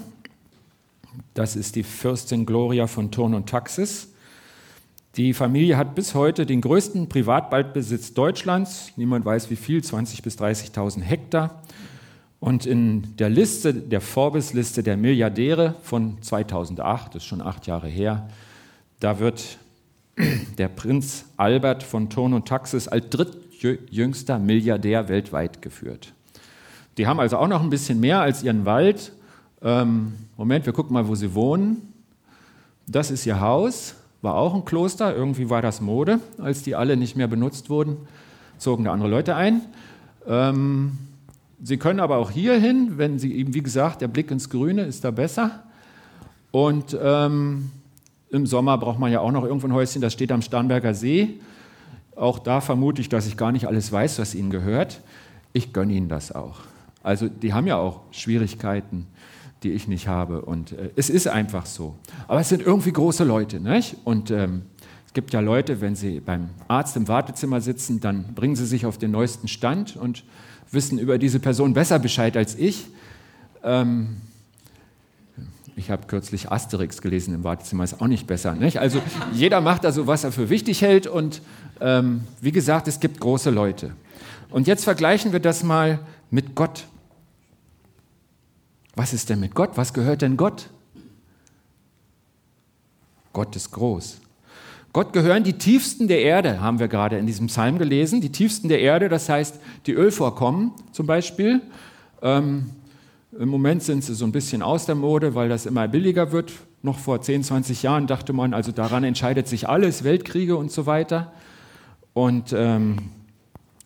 Das 1.35 1.55
ist 1.55 1.77
die 1.77 1.85
Fürstin 1.85 2.45
Gloria 2.45 2.89
von 2.89 3.13
Turn 3.13 3.35
und 3.35 3.49
Taxis. 3.49 4.09
Die 5.19 5.35
Familie 5.35 5.77
hat 5.77 5.97
bis 5.97 6.15
heute 6.15 6.47
den 6.47 6.61
größten 6.61 7.09
Privatwaldbesitz 7.09 8.15
Deutschlands. 8.15 8.93
Niemand 8.95 9.25
weiß 9.25 9.51
wie 9.51 9.57
viel, 9.57 9.81
20.000 9.81 10.23
bis 10.23 10.39
30.000 10.39 11.01
Hektar. 11.01 11.61
Und 12.39 12.67
in 12.67 13.17
der 13.17 13.29
Liste, 13.29 13.75
der 13.75 14.01
Forbes-Liste 14.01 14.85
der 14.85 14.97
Milliardäre 14.97 15.75
von 15.83 16.23
2008, 16.23 17.17
das 17.17 17.25
ist 17.25 17.29
schon 17.29 17.41
acht 17.41 17.67
Jahre 17.67 17.89
her, 17.89 18.29
da 19.01 19.19
wird 19.19 19.59
der 20.59 20.69
Prinz 20.69 21.25
Albert 21.37 21.83
von 21.83 22.11
Turn 22.11 22.33
und 22.33 22.47
Taxis 22.47 22.87
als 22.87 23.11
drittjüngster 23.11 24.39
Milliardär 24.39 25.09
weltweit 25.09 25.61
geführt. 25.63 26.13
Die 26.97 27.09
haben 27.09 27.19
also 27.19 27.39
auch 27.39 27.49
noch 27.49 27.61
ein 27.61 27.71
bisschen 27.71 27.99
mehr 27.99 28.21
als 28.21 28.45
ihren 28.45 28.65
Wald. 28.67 29.13
Ähm, 29.63 30.13
Moment, 30.37 30.65
wir 30.65 30.73
gucken 30.73 30.95
mal, 30.95 31.09
wo 31.09 31.17
sie 31.17 31.35
wohnen. 31.35 31.93
Das 32.87 33.11
ist 33.11 33.27
ihr 33.27 33.41
Haus 33.41 33.97
war 34.23 34.35
auch 34.35 34.55
ein 34.55 34.65
Kloster. 34.65 35.15
Irgendwie 35.15 35.51
war 35.51 35.63
das 35.63 35.81
Mode, 35.81 36.21
als 36.39 36.63
die 36.63 36.75
alle 36.75 36.97
nicht 36.97 37.17
mehr 37.17 37.29
benutzt 37.29 37.71
wurden, 37.71 37.97
zogen 38.59 38.85
da 38.85 38.93
andere 38.93 39.09
Leute 39.09 39.35
ein. 39.37 39.63
Ähm, 40.27 40.99
sie 41.63 41.77
können 41.77 42.01
aber 42.01 42.17
auch 42.17 42.31
hier 42.31 42.59
hin, 42.59 42.95
wenn 42.97 43.19
Sie 43.19 43.35
eben, 43.35 43.55
wie 43.55 43.63
gesagt, 43.63 44.01
der 44.01 44.09
Blick 44.09 44.31
ins 44.31 44.51
Grüne 44.51 44.83
ist 44.83 45.05
da 45.05 45.11
besser. 45.11 45.63
Und 46.51 46.97
ähm, 47.01 47.71
im 48.31 48.47
Sommer 48.47 48.77
braucht 48.79 48.99
man 48.99 49.13
ja 49.13 49.21
auch 49.21 49.33
noch 49.33 49.45
irgendwo 49.45 49.67
ein 49.67 49.73
Häuschen, 49.73 50.03
das 50.03 50.13
steht 50.13 50.33
am 50.33 50.43
Starnberger 50.43 50.95
See. 50.95 51.41
Auch 52.17 52.39
da 52.39 52.61
vermute 52.61 53.01
ich, 53.01 53.09
dass 53.09 53.27
ich 53.27 53.37
gar 53.37 53.53
nicht 53.53 53.67
alles 53.67 53.93
weiß, 53.93 54.19
was 54.19 54.35
ihnen 54.35 54.51
gehört. 54.51 55.01
Ich 55.53 55.73
gönne 55.73 55.93
ihnen 55.93 56.09
das 56.09 56.33
auch. 56.33 56.61
Also 57.03 57.29
die 57.29 57.53
haben 57.53 57.67
ja 57.67 57.77
auch 57.77 58.01
Schwierigkeiten 58.11 59.07
die 59.63 59.73
ich 59.73 59.89
nicht 59.89 60.09
habe. 60.09 60.43
Und 60.43 60.73
äh, 60.73 60.91
es 60.97 61.11
ist 61.11 61.29
einfach 61.29 61.67
so. 61.67 61.97
Aber 62.27 62.41
es 62.41 62.49
sind 62.49 62.63
irgendwie 62.63 62.93
große 62.93 63.25
Leute. 63.25 63.61
Nicht? 63.61 63.97
Und 64.05 64.31
ähm, 64.31 64.63
es 65.07 65.13
gibt 65.13 65.33
ja 65.33 65.41
Leute, 65.41 65.81
wenn 65.81 65.97
sie 65.97 66.21
beim 66.21 66.51
Arzt 66.69 66.97
im 66.97 67.09
Wartezimmer 67.09 67.61
sitzen, 67.61 68.01
dann 68.01 68.35
bringen 68.35 68.57
sie 68.57 68.67
sich 68.67 68.87
auf 68.87 68.99
den 68.99 69.11
neuesten 69.11 69.49
Stand 69.49 69.97
und 69.97 70.25
wissen 70.71 70.99
über 70.99 71.19
diese 71.19 71.41
Person 71.41 71.73
besser 71.73 71.99
Bescheid 71.99 72.37
als 72.37 72.55
ich. 72.57 72.87
Ähm, 73.63 74.19
ich 75.77 75.91
habe 75.91 76.07
kürzlich 76.07 76.51
Asterix 76.51 77.01
gelesen 77.01 77.35
im 77.35 77.45
Wartezimmer, 77.45 77.85
ist 77.85 78.01
auch 78.01 78.09
nicht 78.09 78.27
besser. 78.27 78.55
Nicht? 78.55 78.81
Also 78.81 79.01
jeder 79.33 79.61
macht 79.61 79.87
also, 79.87 80.07
was 80.07 80.25
er 80.25 80.33
für 80.33 80.51
wichtig 80.51 80.83
hält. 80.83 81.07
Und 81.07 81.41
ähm, 81.81 82.23
wie 82.41 82.53
gesagt, 82.53 82.89
es 82.89 82.99
gibt 82.99 83.21
große 83.21 83.51
Leute. 83.51 83.93
Und 84.51 84.67
jetzt 84.67 84.85
vergleichen 84.85 85.33
wir 85.33 85.41
das 85.41 85.63
mal 85.63 86.01
mit 86.31 86.55
Gott. 86.55 86.85
Was 88.99 89.13
ist 89.13 89.31
denn 89.31 89.39
mit 89.39 89.55
Gott? 89.55 89.71
Was 89.77 89.93
gehört 89.93 90.23
denn 90.23 90.37
Gott? 90.37 90.71
Gott 93.33 93.55
ist 93.55 93.71
groß. 93.71 94.21
Gott 94.93 95.13
gehören 95.13 95.45
die 95.45 95.53
tiefsten 95.53 96.09
der 96.09 96.23
Erde, 96.23 96.61
haben 96.61 96.81
wir 96.81 96.89
gerade 96.89 97.17
in 97.17 97.25
diesem 97.25 97.47
Psalm 97.47 97.79
gelesen. 97.79 98.21
Die 98.21 98.33
tiefsten 98.33 98.69
der 98.69 98.81
Erde, 98.81 99.09
das 99.09 99.29
heißt 99.29 99.61
die 99.87 99.93
Ölvorkommen 99.93 100.73
zum 100.91 101.07
Beispiel. 101.07 101.63
Ähm, 102.23 102.71
Im 103.39 103.49
Moment 103.49 103.85
sind 103.85 104.03
sie 104.03 104.17
so 104.17 104.25
ein 104.25 104.33
bisschen 104.33 104.63
aus 104.63 104.87
der 104.87 104.97
Mode, 104.97 105.37
weil 105.37 105.49
das 105.49 105.67
immer 105.67 105.87
billiger 105.87 106.33
wird. 106.33 106.53
Noch 106.83 106.99
vor 106.99 107.23
10, 107.23 107.45
20 107.45 107.85
Jahren 107.85 108.09
dachte 108.09 108.33
man, 108.33 108.53
also 108.53 108.73
daran 108.73 109.05
entscheidet 109.05 109.47
sich 109.47 109.69
alles, 109.69 110.03
Weltkriege 110.03 110.57
und 110.57 110.73
so 110.73 110.87
weiter. 110.87 111.31
Und 112.15 112.53
ähm, 112.53 113.11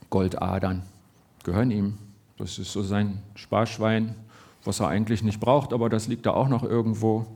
Goldadern 0.09 0.85
gehören 1.45 1.71
ihm. 1.71 1.99
Das 2.39 2.59
ist 2.59 2.73
so 2.73 2.83
sein 2.83 3.21
Sparschwein 3.35 4.15
was 4.65 4.81
er 4.81 4.89
eigentlich 4.89 5.23
nicht 5.23 5.41
braucht, 5.41 5.73
aber 5.73 5.89
das 5.89 6.09
liegt 6.09 6.27
da 6.27 6.33
auch 6.33 6.49
noch 6.49 6.63
irgendwo, 6.63 7.27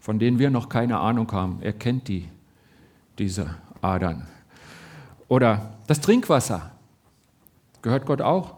von 0.00 0.18
denen 0.18 0.38
wir 0.38 0.50
noch 0.50 0.68
keine 0.68 0.98
Ahnung 0.98 1.30
haben. 1.32 1.58
Er 1.60 1.72
kennt 1.72 2.08
die, 2.08 2.28
diese 3.18 3.56
Adern. 3.80 4.26
Oder 5.28 5.74
das 5.86 6.00
Trinkwasser 6.00 6.70
gehört 7.82 8.06
Gott 8.06 8.20
auch. 8.20 8.54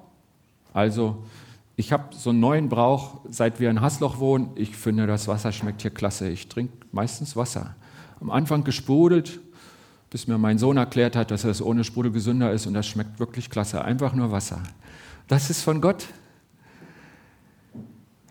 Also 0.72 1.24
ich 1.76 1.92
habe 1.92 2.14
so 2.14 2.30
einen 2.30 2.40
neuen 2.40 2.68
Brauch, 2.68 3.20
seit 3.28 3.60
wir 3.60 3.70
in 3.70 3.80
Hasloch 3.80 4.18
wohnen. 4.18 4.50
Ich 4.56 4.76
finde, 4.76 5.06
das 5.06 5.28
Wasser 5.28 5.52
schmeckt 5.52 5.82
hier 5.82 5.92
klasse. 5.92 6.28
Ich 6.28 6.48
trinke 6.48 6.72
meistens 6.92 7.36
Wasser. 7.36 7.76
Am 8.20 8.30
Anfang 8.30 8.64
gesprudelt, 8.64 9.38
bis 10.10 10.26
mir 10.26 10.38
mein 10.38 10.58
Sohn 10.58 10.76
erklärt 10.76 11.14
hat, 11.14 11.30
dass 11.30 11.44
es 11.44 11.62
ohne 11.62 11.84
Sprudel 11.84 12.10
gesünder 12.10 12.52
ist 12.52 12.66
und 12.66 12.74
das 12.74 12.86
schmeckt 12.86 13.20
wirklich 13.20 13.48
klasse. 13.48 13.84
Einfach 13.84 14.12
nur 14.14 14.32
Wasser. 14.32 14.60
Das 15.28 15.50
ist 15.50 15.62
von 15.62 15.80
Gott. 15.80 16.06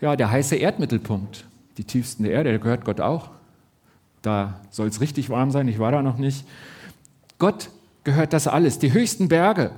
Ja, 0.00 0.14
der 0.14 0.30
heiße 0.30 0.54
Erdmittelpunkt, 0.54 1.44
die 1.76 1.82
tiefsten 1.82 2.22
der 2.22 2.32
Erde, 2.32 2.50
der 2.50 2.58
gehört 2.60 2.84
Gott 2.84 3.00
auch. 3.00 3.30
Da 4.22 4.60
soll 4.70 4.86
es 4.86 5.00
richtig 5.00 5.28
warm 5.28 5.50
sein, 5.50 5.66
ich 5.66 5.80
war 5.80 5.90
da 5.90 6.02
noch 6.02 6.18
nicht. 6.18 6.46
Gott 7.38 7.70
gehört 8.04 8.32
das 8.32 8.46
alles, 8.46 8.78
die 8.78 8.92
höchsten 8.92 9.26
Berge. 9.28 9.72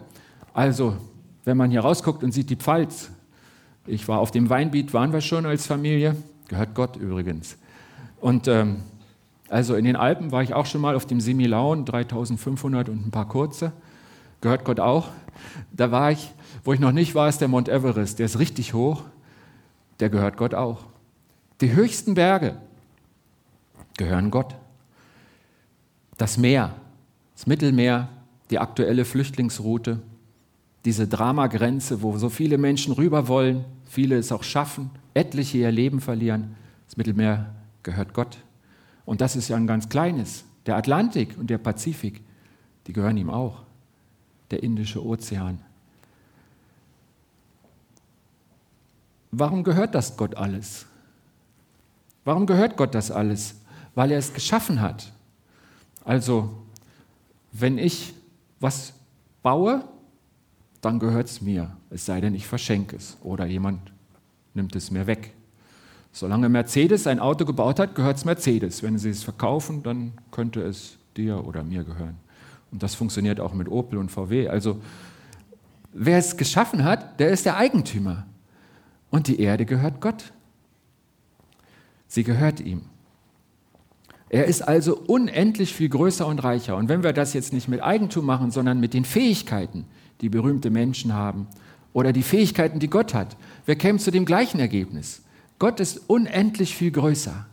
Also, 0.52 0.96
wenn 1.44 1.56
man 1.56 1.70
hier 1.70 1.80
rausguckt 1.80 2.22
und 2.22 2.32
sieht 2.32 2.50
die 2.50 2.56
Pfalz, 2.56 3.10
ich 3.86 4.08
war 4.08 4.18
auf 4.18 4.30
dem 4.30 4.50
Weinbiet, 4.50 4.92
waren 4.92 5.12
wir 5.14 5.22
schon 5.22 5.46
als 5.46 5.66
Familie, 5.66 6.14
gehört 6.48 6.74
Gott 6.74 6.96
übrigens. 6.96 7.56
Und 8.20 8.46
ähm, 8.46 8.82
also 9.48 9.74
in 9.74 9.86
den 9.86 9.96
Alpen 9.96 10.32
war 10.32 10.42
ich 10.42 10.52
auch 10.52 10.66
schon 10.66 10.82
mal 10.82 10.96
auf 10.96 11.06
dem 11.06 11.20
Semilaun, 11.20 11.86
3500 11.86 12.90
und 12.90 13.06
ein 13.06 13.10
paar 13.10 13.26
kurze, 13.26 13.72
gehört 14.42 14.66
Gott 14.66 14.80
auch. 14.80 15.08
Da 15.72 15.90
war 15.90 16.12
ich, 16.12 16.30
wo 16.62 16.74
ich 16.74 16.80
noch 16.80 16.92
nicht 16.92 17.14
war, 17.14 17.28
ist 17.28 17.40
der 17.40 17.48
Mount 17.48 17.70
Everest, 17.70 18.18
der 18.18 18.26
ist 18.26 18.38
richtig 18.38 18.74
hoch 18.74 19.02
der 20.00 20.10
gehört 20.10 20.36
Gott 20.36 20.54
auch. 20.54 20.86
Die 21.60 21.72
höchsten 21.72 22.14
Berge 22.14 22.56
gehören 23.96 24.30
Gott. 24.30 24.56
Das 26.16 26.38
Meer, 26.38 26.74
das 27.34 27.46
Mittelmeer, 27.46 28.08
die 28.50 28.58
aktuelle 28.58 29.04
Flüchtlingsroute, 29.04 30.00
diese 30.84 31.06
Dramagrenze, 31.06 32.02
wo 32.02 32.16
so 32.16 32.30
viele 32.30 32.58
Menschen 32.58 32.92
rüber 32.94 33.28
wollen, 33.28 33.64
viele 33.84 34.16
es 34.16 34.32
auch 34.32 34.42
schaffen, 34.42 34.90
etliche 35.12 35.58
ihr 35.58 35.70
Leben 35.70 36.00
verlieren. 36.00 36.56
Das 36.86 36.96
Mittelmeer 36.96 37.54
gehört 37.82 38.14
Gott. 38.14 38.38
Und 39.04 39.20
das 39.20 39.36
ist 39.36 39.48
ja 39.48 39.56
ein 39.56 39.66
ganz 39.66 39.88
kleines. 39.88 40.44
Der 40.66 40.76
Atlantik 40.76 41.36
und 41.38 41.50
der 41.50 41.58
Pazifik, 41.58 42.22
die 42.86 42.92
gehören 42.92 43.16
ihm 43.16 43.30
auch. 43.30 43.62
Der 44.50 44.62
Indische 44.62 45.04
Ozean. 45.04 45.60
Warum 49.30 49.64
gehört 49.64 49.94
das 49.94 50.16
Gott 50.16 50.36
alles? 50.36 50.86
Warum 52.24 52.46
gehört 52.46 52.76
Gott 52.76 52.94
das 52.94 53.10
alles? 53.10 53.56
Weil 53.94 54.10
er 54.10 54.18
es 54.18 54.34
geschaffen 54.34 54.80
hat. 54.80 55.12
Also, 56.04 56.50
wenn 57.52 57.78
ich 57.78 58.14
was 58.60 58.92
baue, 59.42 59.84
dann 60.80 60.98
gehört 60.98 61.28
es 61.28 61.40
mir, 61.40 61.76
es 61.90 62.06
sei 62.06 62.20
denn, 62.20 62.34
ich 62.34 62.46
verschenke 62.46 62.96
es 62.96 63.16
oder 63.22 63.46
jemand 63.46 63.92
nimmt 64.54 64.74
es 64.76 64.90
mir 64.90 65.06
weg. 65.06 65.32
Solange 66.12 66.48
Mercedes 66.48 67.06
ein 67.06 67.20
Auto 67.20 67.44
gebaut 67.44 67.78
hat, 67.78 67.94
gehört 67.94 68.16
es 68.16 68.24
Mercedes. 68.24 68.82
Wenn 68.82 68.98
sie 68.98 69.10
es 69.10 69.22
verkaufen, 69.22 69.82
dann 69.82 70.12
könnte 70.30 70.62
es 70.62 70.96
dir 71.16 71.44
oder 71.46 71.62
mir 71.62 71.84
gehören. 71.84 72.16
Und 72.72 72.82
das 72.82 72.94
funktioniert 72.94 73.40
auch 73.40 73.52
mit 73.52 73.68
Opel 73.68 73.98
und 73.98 74.10
VW. 74.10 74.48
Also 74.48 74.80
wer 75.92 76.18
es 76.18 76.36
geschaffen 76.36 76.84
hat, 76.84 77.20
der 77.20 77.30
ist 77.30 77.46
der 77.46 77.56
Eigentümer. 77.56 78.26
Und 79.10 79.28
die 79.28 79.40
Erde 79.40 79.66
gehört 79.66 80.00
Gott. 80.00 80.32
Sie 82.06 82.24
gehört 82.24 82.60
ihm. 82.60 82.82
Er 84.28 84.44
ist 84.44 84.62
also 84.62 84.96
unendlich 84.96 85.74
viel 85.74 85.88
größer 85.88 86.26
und 86.26 86.42
reicher. 86.44 86.76
Und 86.76 86.88
wenn 86.88 87.02
wir 87.02 87.12
das 87.12 87.32
jetzt 87.34 87.52
nicht 87.52 87.68
mit 87.68 87.82
Eigentum 87.82 88.24
machen, 88.24 88.52
sondern 88.52 88.78
mit 88.78 88.94
den 88.94 89.04
Fähigkeiten, 89.04 89.86
die 90.20 90.28
berühmte 90.28 90.70
Menschen 90.70 91.12
haben, 91.12 91.48
oder 91.92 92.12
die 92.12 92.22
Fähigkeiten, 92.22 92.78
die 92.78 92.88
Gott 92.88 93.14
hat, 93.14 93.36
wir 93.66 93.74
kämen 93.74 93.98
zu 93.98 94.12
dem 94.12 94.24
gleichen 94.24 94.60
Ergebnis. 94.60 95.22
Gott 95.58 95.80
ist 95.80 96.08
unendlich 96.08 96.76
viel 96.76 96.92
größer. 96.92 97.46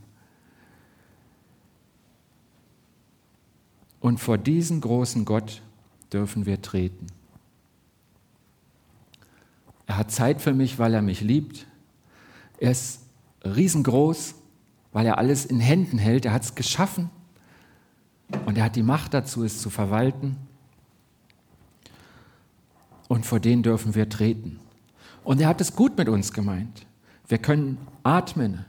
Und 3.99 4.19
vor 4.19 4.37
diesen 4.37 4.79
großen 4.79 5.25
Gott 5.25 5.61
dürfen 6.13 6.45
wir 6.45 6.61
treten. 6.61 7.07
Er 9.87 9.97
hat 9.97 10.11
Zeit 10.11 10.41
für 10.41 10.53
mich, 10.53 10.77
weil 10.77 10.93
er 10.93 11.01
mich 11.01 11.21
liebt. 11.21 11.65
Er 12.59 12.71
ist 12.71 13.01
riesengroß, 13.43 14.35
weil 14.91 15.05
er 15.05 15.17
alles 15.17 15.45
in 15.45 15.59
Händen 15.59 15.97
hält. 15.97 16.25
Er 16.25 16.33
hat 16.33 16.43
es 16.43 16.55
geschaffen 16.55 17.09
und 18.45 18.57
er 18.57 18.65
hat 18.65 18.75
die 18.75 18.83
Macht 18.83 19.13
dazu, 19.13 19.43
es 19.43 19.61
zu 19.61 19.69
verwalten. 19.69 20.35
Und 23.07 23.25
vor 23.25 23.39
den 23.39 23.63
dürfen 23.63 23.95
wir 23.95 24.09
treten. 24.09 24.59
Und 25.23 25.39
er 25.39 25.47
hat 25.47 25.61
es 25.61 25.75
gut 25.75 25.97
mit 25.97 26.09
uns 26.09 26.33
gemeint. 26.33 26.85
Wir 27.27 27.37
können 27.37 27.77
atmen, 28.03 28.65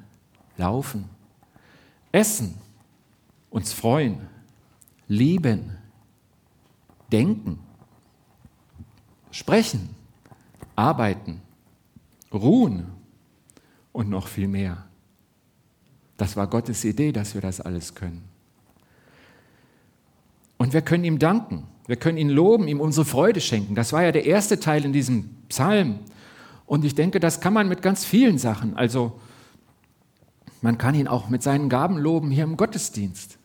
laufen, 0.57 1.09
essen, 2.13 2.55
uns 3.51 3.73
freuen, 3.73 4.29
lieben, 5.09 5.77
denken, 7.11 7.59
sprechen, 9.31 9.98
arbeiten, 10.79 11.43
ruhen 12.33 12.87
und 13.93 14.09
noch 14.09 14.29
viel 14.29 14.47
mehr. 14.47 14.85
Das 16.17 16.37
war 16.37 16.47
Gottes 16.47 16.85
Idee, 16.85 17.11
dass 17.11 17.35
wir 17.35 17.41
das 17.41 17.61
alles 17.61 17.97
können. 17.97 18.23
Und 20.57 20.73
wir 20.73 20.83
können 20.83 21.03
ihm 21.03 21.19
danken, 21.19 21.67
wir 21.89 21.97
können 21.97 22.17
ihn 22.17 22.29
loben, 22.29 22.69
ihm 22.69 22.81
unsere 22.81 23.05
Freude 23.05 23.41
schenken. 23.41 23.75
Das 23.75 23.93
war 23.93 24.05
ja 24.05 24.13
der 24.13 24.25
erste 24.25 24.61
Teil 24.61 24.85
in 24.85 24.93
diesem 24.93 25.31
Psalm. 25.49 25.99
Und 26.65 26.85
ich 26.85 26.95
denke, 26.95 27.19
das 27.19 27.41
kann 27.41 27.53
man 27.53 27.69
mit 27.69 27.83
ganz 27.83 28.05
vielen 28.05 28.39
Sachen. 28.39 28.77
Also 28.77 29.21
man 30.61 30.79
kann 30.79 30.95
ihn 30.95 31.09
auch 31.09 31.29
mit 31.29 31.43
seinen 31.43 31.69
Gaben 31.69 31.99
loben 31.99 32.31
hier 32.31 32.45
im 32.45 32.57
Gottesdienst. 32.57 33.37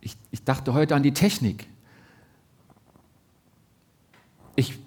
Ich, 0.00 0.16
ich 0.30 0.44
dachte 0.44 0.72
heute 0.72 0.94
an 0.94 1.02
die 1.02 1.12
Technik. 1.12 1.66
Ich 4.56 4.78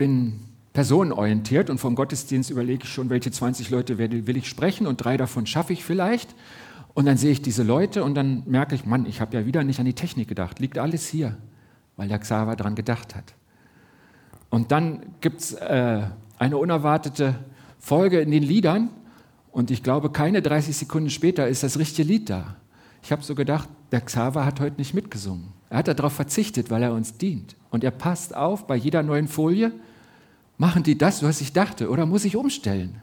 bin 0.00 0.40
personenorientiert 0.72 1.68
und 1.68 1.76
vom 1.76 1.94
Gottesdienst 1.94 2.48
überlege 2.48 2.84
ich 2.84 2.90
schon, 2.90 3.10
welche 3.10 3.30
20 3.30 3.68
Leute 3.68 3.98
will 3.98 4.36
ich 4.38 4.48
sprechen 4.48 4.86
und 4.86 4.96
drei 4.96 5.18
davon 5.18 5.44
schaffe 5.44 5.74
ich 5.74 5.84
vielleicht. 5.84 6.34
Und 6.94 7.04
dann 7.04 7.18
sehe 7.18 7.32
ich 7.32 7.42
diese 7.42 7.62
Leute 7.64 8.02
und 8.02 8.14
dann 8.14 8.42
merke 8.46 8.74
ich, 8.74 8.86
Mann, 8.86 9.04
ich 9.04 9.20
habe 9.20 9.36
ja 9.36 9.44
wieder 9.44 9.62
nicht 9.62 9.78
an 9.78 9.84
die 9.84 9.92
Technik 9.92 10.26
gedacht. 10.26 10.58
Liegt 10.58 10.78
alles 10.78 11.06
hier, 11.06 11.36
weil 11.98 12.08
der 12.08 12.18
Xaver 12.18 12.56
daran 12.56 12.76
gedacht 12.76 13.14
hat. 13.14 13.34
Und 14.48 14.72
dann 14.72 15.02
gibt 15.20 15.40
es 15.40 15.52
äh, 15.52 16.00
eine 16.38 16.56
unerwartete 16.56 17.34
Folge 17.78 18.20
in 18.20 18.30
den 18.30 18.42
Liedern 18.42 18.88
und 19.52 19.70
ich 19.70 19.82
glaube, 19.82 20.08
keine 20.08 20.40
30 20.40 20.74
Sekunden 20.74 21.10
später 21.10 21.46
ist 21.46 21.62
das 21.62 21.78
richtige 21.78 22.08
Lied 22.08 22.30
da. 22.30 22.56
Ich 23.02 23.12
habe 23.12 23.22
so 23.22 23.34
gedacht, 23.34 23.68
der 23.92 24.00
Xaver 24.00 24.46
hat 24.46 24.60
heute 24.60 24.78
nicht 24.78 24.94
mitgesungen. 24.94 25.48
Er 25.68 25.78
hat 25.78 25.88
darauf 25.88 26.14
verzichtet, 26.14 26.70
weil 26.70 26.82
er 26.82 26.94
uns 26.94 27.18
dient. 27.18 27.54
Und 27.68 27.84
er 27.84 27.90
passt 27.90 28.34
auf 28.34 28.66
bei 28.66 28.76
jeder 28.76 29.02
neuen 29.02 29.28
Folie, 29.28 29.72
machen 30.60 30.82
die 30.82 30.98
das, 30.98 31.22
was 31.22 31.40
ich 31.40 31.54
dachte, 31.54 31.88
oder 31.88 32.04
muss 32.04 32.26
ich 32.26 32.36
umstellen? 32.36 33.00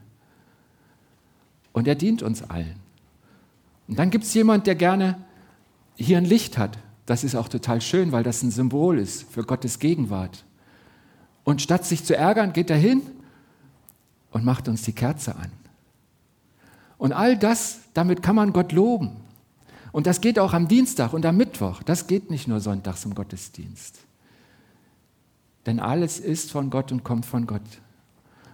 Und 1.73 1.87
er 1.87 1.95
dient 1.95 2.21
uns 2.21 2.43
allen. 2.43 2.75
Und 3.87 3.97
dann 3.97 4.11
gibt 4.11 4.25
es 4.25 4.33
jemanden, 4.35 4.65
der 4.65 4.75
gerne 4.75 5.17
hier 5.95 6.19
ein 6.19 6.25
Licht 6.25 6.59
hat. 6.59 6.77
Das 7.07 7.23
ist 7.23 7.33
auch 7.33 7.47
total 7.47 7.81
schön, 7.81 8.11
weil 8.11 8.21
das 8.21 8.43
ein 8.43 8.51
Symbol 8.51 8.99
ist 8.99 9.23
für 9.31 9.43
Gottes 9.43 9.79
Gegenwart. 9.79 10.45
Und 11.43 11.63
statt 11.63 11.83
sich 11.83 12.03
zu 12.03 12.15
ärgern, 12.15 12.53
geht 12.53 12.69
er 12.69 12.77
hin 12.77 13.01
und 14.29 14.45
macht 14.45 14.67
uns 14.67 14.83
die 14.83 14.93
Kerze 14.93 15.35
an. 15.35 15.51
Und 16.99 17.11
all 17.11 17.39
das, 17.39 17.79
damit 17.95 18.21
kann 18.21 18.35
man 18.35 18.53
Gott 18.53 18.71
loben. 18.71 19.17
Und 19.91 20.05
das 20.05 20.21
geht 20.21 20.37
auch 20.37 20.53
am 20.53 20.67
Dienstag 20.67 21.11
und 21.11 21.25
am 21.25 21.37
Mittwoch. 21.37 21.81
Das 21.81 22.05
geht 22.05 22.29
nicht 22.29 22.47
nur 22.47 22.59
sonntags 22.59 23.03
im 23.03 23.15
Gottesdienst. 23.15 24.06
Denn 25.67 25.79
alles 25.79 26.19
ist 26.19 26.51
von 26.51 26.71
Gott 26.71 26.91
und 26.91 27.03
kommt 27.03 27.25
von 27.25 27.45
Gott. 27.45 27.61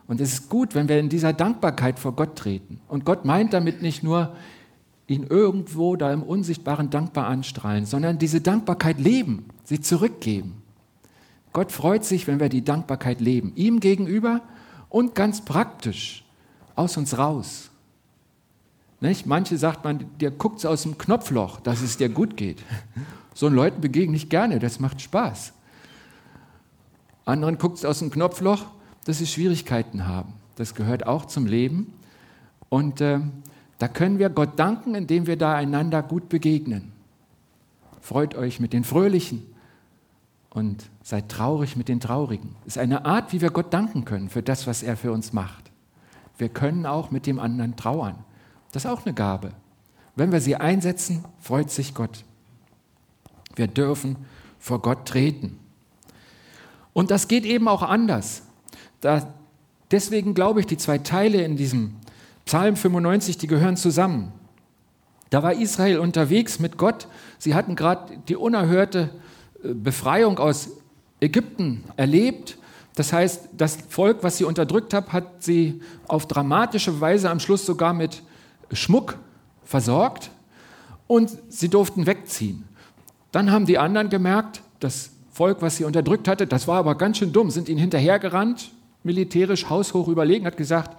Und 0.08 0.20
es 0.20 0.34
ist 0.34 0.50
gut, 0.50 0.76
wenn 0.76 0.90
wir 0.90 1.00
in 1.00 1.10
dieser 1.10 1.32
Dankbarkeit 1.32 2.00
vor 2.00 2.14
Gott 2.14 2.36
treten. 2.36 2.82
Und 2.90 3.06
Gott 3.06 3.24
meint 3.24 3.54
damit 3.54 3.82
nicht 3.82 4.04
nur, 4.04 4.36
ihn 5.08 5.24
irgendwo 5.24 5.96
da 5.96 6.12
im 6.12 6.24
Unsichtbaren 6.24 6.90
dankbar 6.90 7.28
anstrahlen, 7.28 7.86
sondern 7.86 8.18
diese 8.18 8.42
Dankbarkeit 8.42 9.00
leben, 9.00 9.46
sie 9.64 9.80
zurückgeben. 9.80 10.62
Gott 11.52 11.72
freut 11.72 12.04
sich, 12.04 12.26
wenn 12.26 12.40
wir 12.40 12.50
die 12.50 12.64
Dankbarkeit 12.64 13.22
leben, 13.22 13.54
ihm 13.56 13.80
gegenüber 13.80 14.42
und 14.90 15.14
ganz 15.14 15.46
praktisch 15.46 16.26
aus 16.76 16.98
uns 16.98 17.18
raus. 17.18 17.70
Nicht? 19.02 19.26
Manche 19.26 19.58
sagt 19.58 19.84
man, 19.84 20.06
der 20.20 20.32
guckt 20.32 20.66
aus 20.66 20.84
dem 20.84 20.98
Knopfloch, 20.98 21.60
dass 21.60 21.82
es 21.82 21.98
dir 21.98 22.10
gut 22.10 22.38
geht. 22.38 22.64
So 23.36 23.50
Leuten 23.50 23.82
begegne 23.82 24.16
ich 24.16 24.30
gerne, 24.30 24.60
das 24.60 24.80
macht 24.80 25.02
Spaß. 25.02 25.54
Anderen 27.26 27.58
guckt 27.58 27.78
es 27.78 27.86
aus 27.86 28.00
dem 28.00 28.12
Knopfloch, 28.12 28.66
dass 29.06 29.20
sie 29.20 29.28
Schwierigkeiten 29.28 30.08
haben. 30.08 30.34
Das 30.56 30.76
gehört 30.76 31.06
auch 31.06 31.26
zum 31.26 31.46
Leben. 31.46 31.94
Und 32.70 33.02
äh, 33.02 33.20
da 33.80 33.88
können 33.88 34.20
wir 34.20 34.30
Gott 34.30 34.58
danken, 34.58 34.96
indem 34.96 35.28
wir 35.28 35.38
da 35.38 35.56
einander 35.56 36.04
gut 36.04 36.30
begegnen. 36.30 36.92
Freut 38.02 38.36
euch 38.36 38.60
mit 38.60 38.74
den 38.74 38.84
Fröhlichen 38.84 39.46
und 40.50 40.90
seid 41.02 41.30
traurig 41.30 41.76
mit 41.76 41.88
den 41.88 42.00
Traurigen. 42.00 42.56
Das 42.66 42.76
ist 42.76 42.82
eine 42.82 43.06
Art, 43.06 43.34
wie 43.34 43.42
wir 43.42 43.50
Gott 43.50 43.74
danken 43.74 44.06
können 44.06 44.30
für 44.30 44.44
das, 44.44 44.68
was 44.68 44.84
er 44.84 44.98
für 44.98 45.12
uns 45.12 45.34
macht. 45.34 45.72
Wir 46.38 46.50
können 46.50 46.86
auch 46.86 47.12
mit 47.12 47.26
dem 47.26 47.40
anderen 47.40 47.76
trauern. 47.76 48.16
Das 48.72 48.86
ist 48.86 48.92
auch 48.92 49.06
eine 49.06 49.14
Gabe. 49.14 49.52
Wenn 50.16 50.32
wir 50.32 50.42
sie 50.42 50.56
einsetzen, 50.56 51.26
freut 51.40 51.72
sich 51.72 51.94
Gott. 51.94 52.24
Wir 53.56 53.68
dürfen 53.68 54.18
vor 54.60 54.82
Gott 54.82 55.08
treten. 55.08 55.60
Und 56.94 57.12
das 57.12 57.28
geht 57.28 57.46
eben 57.46 57.68
auch 57.68 57.82
anders. 57.82 58.44
Da, 59.02 59.34
deswegen 59.92 60.34
glaube 60.34 60.60
ich, 60.60 60.66
die 60.66 60.78
zwei 60.78 61.00
Teile 61.00 61.44
in 61.44 61.58
diesem 61.58 61.96
Psalm 62.46 62.76
95, 62.76 63.38
die 63.38 63.48
gehören 63.48 63.78
zusammen. 63.78 64.32
Da 65.30 65.42
war 65.42 65.54
Israel 65.54 66.00
unterwegs 66.00 66.60
mit 66.60 66.78
Gott. 66.78 67.08
Sie 67.40 67.56
hatten 67.56 67.76
gerade 67.76 68.18
die 68.28 68.36
unerhörte 68.36 69.10
äh, 69.64 69.74
Befreiung 69.74 70.38
aus 70.38 70.70
Ägypten 71.20 71.84
erlebt. 71.96 72.58
Das 72.96 73.12
heißt, 73.12 73.50
das 73.58 73.78
Volk, 73.90 74.20
was 74.22 74.38
sie 74.38 74.44
unterdrückt 74.44 74.94
hat, 74.94 75.12
hat 75.12 75.44
sie 75.44 75.82
auf 76.08 76.28
dramatische 76.28 77.02
Weise 77.02 77.32
am 77.32 77.40
Schluss 77.40 77.66
sogar 77.66 77.94
mit 77.94 78.22
Schmuck 78.72 79.18
versorgt 79.64 80.30
und 81.08 81.32
sie 81.50 81.70
durften 81.70 82.06
wegziehen. 82.06 82.66
Dann 83.32 83.52
haben 83.52 83.66
die 83.66 83.80
anderen 83.80 84.10
gemerkt, 84.10 84.62
das 84.80 85.13
Volk, 85.34 85.62
was 85.64 85.78
sie 85.78 85.84
unterdrückt 85.84 86.28
hatte, 86.28 86.46
das 86.46 86.68
war 86.68 86.78
aber 86.78 86.96
ganz 86.96 87.18
schön 87.18 87.34
dumm, 87.34 87.50
sind 87.50 87.68
ihnen 87.68 87.80
hinterhergerannt, 87.80 88.72
militärisch 89.04 89.68
haushoch 89.68 90.08
überlegen, 90.08 90.46
hat 90.46 90.58
gesagt, 90.58 90.96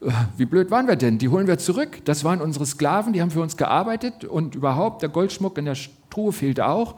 äh, 0.00 0.10
wie 0.38 0.46
blöd 0.46 0.70
waren 0.70 0.88
wir 0.88 0.96
denn? 0.96 1.18
Die 1.18 1.28
holen 1.28 1.46
wir 1.46 1.58
zurück. 1.58 2.04
Das 2.06 2.24
waren 2.24 2.40
unsere 2.40 2.64
Sklaven, 2.64 3.12
die 3.12 3.20
haben 3.20 3.30
für 3.30 3.42
uns 3.42 3.58
gearbeitet 3.58 4.24
und 4.24 4.54
überhaupt 4.54 5.02
der 5.02 5.10
Goldschmuck 5.10 5.58
in 5.58 5.66
der 5.66 5.76
Truhe 6.08 6.32
fehlte 6.32 6.66
auch 6.66 6.96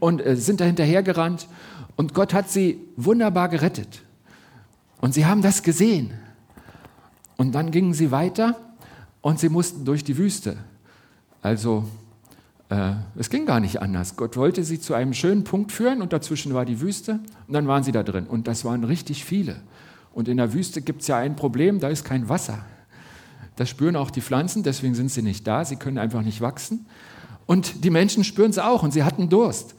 und 0.00 0.24
äh, 0.24 0.34
sind 0.36 0.60
da 0.60 0.64
hinterhergerannt. 0.64 1.46
Und 1.96 2.14
Gott 2.14 2.32
hat 2.32 2.48
sie 2.48 2.80
wunderbar 2.96 3.48
gerettet. 3.48 4.02
Und 5.00 5.14
sie 5.14 5.26
haben 5.26 5.42
das 5.42 5.62
gesehen. 5.62 6.12
Und 7.36 7.54
dann 7.54 7.70
gingen 7.70 7.92
sie 7.92 8.10
weiter 8.10 8.56
und 9.20 9.38
sie 9.38 9.48
mussten 9.48 9.84
durch 9.84 10.04
die 10.04 10.16
Wüste. 10.16 10.56
Also 11.42 11.84
äh, 12.70 12.92
es 13.16 13.30
ging 13.30 13.46
gar 13.46 13.60
nicht 13.60 13.80
anders. 13.80 14.16
Gott 14.16 14.36
wollte 14.36 14.64
sie 14.64 14.80
zu 14.80 14.94
einem 14.94 15.14
schönen 15.14 15.44
Punkt 15.44 15.72
führen 15.72 16.02
und 16.02 16.12
dazwischen 16.12 16.54
war 16.54 16.64
die 16.64 16.80
Wüste 16.80 17.20
und 17.46 17.54
dann 17.54 17.66
waren 17.66 17.82
sie 17.82 17.92
da 17.92 18.02
drin. 18.02 18.26
Und 18.26 18.46
das 18.46 18.64
waren 18.64 18.84
richtig 18.84 19.24
viele. 19.24 19.56
Und 20.12 20.28
in 20.28 20.36
der 20.36 20.52
Wüste 20.52 20.82
gibt 20.82 21.02
es 21.02 21.08
ja 21.08 21.16
ein 21.18 21.36
Problem, 21.36 21.80
da 21.80 21.88
ist 21.88 22.04
kein 22.04 22.28
Wasser. 22.28 22.64
Das 23.56 23.68
spüren 23.68 23.96
auch 23.96 24.10
die 24.10 24.20
Pflanzen, 24.20 24.62
deswegen 24.62 24.94
sind 24.94 25.10
sie 25.10 25.22
nicht 25.22 25.46
da, 25.46 25.64
sie 25.64 25.76
können 25.76 25.98
einfach 25.98 26.22
nicht 26.22 26.40
wachsen. 26.40 26.86
Und 27.46 27.84
die 27.84 27.90
Menschen 27.90 28.24
spüren 28.24 28.50
es 28.50 28.58
auch 28.58 28.82
und 28.82 28.92
sie 28.92 29.02
hatten 29.02 29.28
Durst. 29.28 29.74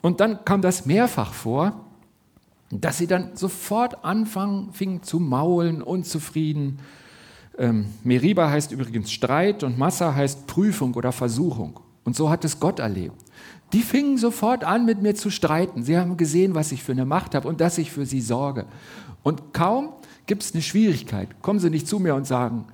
Und 0.00 0.20
dann 0.20 0.44
kam 0.44 0.62
das 0.62 0.86
mehrfach 0.86 1.32
vor, 1.32 1.84
dass 2.70 2.98
sie 2.98 3.06
dann 3.06 3.36
sofort 3.36 4.04
anfangen, 4.04 4.72
fingen 4.72 5.02
zu 5.02 5.20
maulen, 5.20 5.82
unzufrieden. 5.82 6.78
Ähm, 7.58 7.86
Meriba 8.04 8.48
heißt 8.48 8.72
übrigens 8.72 9.12
Streit 9.12 9.64
und 9.64 9.76
Massa 9.76 10.14
heißt 10.14 10.46
Prüfung 10.46 10.94
oder 10.94 11.12
Versuchung. 11.12 11.80
Und 12.04 12.16
so 12.16 12.30
hat 12.30 12.44
es 12.44 12.60
Gott 12.60 12.78
erlebt. 12.78 13.16
Die 13.72 13.82
fingen 13.82 14.18
sofort 14.18 14.64
an, 14.64 14.84
mit 14.84 15.00
mir 15.00 15.14
zu 15.14 15.30
streiten. 15.30 15.82
Sie 15.82 15.96
haben 15.96 16.16
gesehen, 16.16 16.54
was 16.54 16.72
ich 16.72 16.82
für 16.82 16.92
eine 16.92 17.04
Macht 17.04 17.34
habe 17.34 17.46
und 17.46 17.60
dass 17.60 17.78
ich 17.78 17.92
für 17.92 18.06
sie 18.06 18.20
sorge. 18.20 18.66
Und 19.22 19.54
kaum 19.54 19.90
gibt 20.26 20.42
es 20.42 20.52
eine 20.52 20.62
Schwierigkeit, 20.62 21.42
kommen 21.42 21.58
sie 21.58 21.70
nicht 21.70 21.86
zu 21.86 21.98
mir 21.98 22.14
und 22.14 22.26
sagen, 22.26 22.66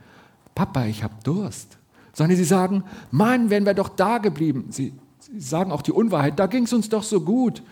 Papa, 0.54 0.86
ich 0.86 1.02
habe 1.02 1.14
Durst, 1.22 1.76
sondern 2.12 2.36
sie 2.36 2.44
sagen, 2.44 2.84
Mann, 3.10 3.50
wären 3.50 3.66
wir 3.66 3.74
doch 3.74 3.90
da 3.90 4.18
geblieben. 4.18 4.66
Sie, 4.70 4.94
sie 5.18 5.40
sagen 5.40 5.70
auch 5.70 5.82
die 5.82 5.92
Unwahrheit, 5.92 6.38
da 6.38 6.46
ging 6.46 6.64
es 6.64 6.72
uns 6.72 6.88
doch 6.88 7.02
so 7.02 7.20
gut. 7.20 7.62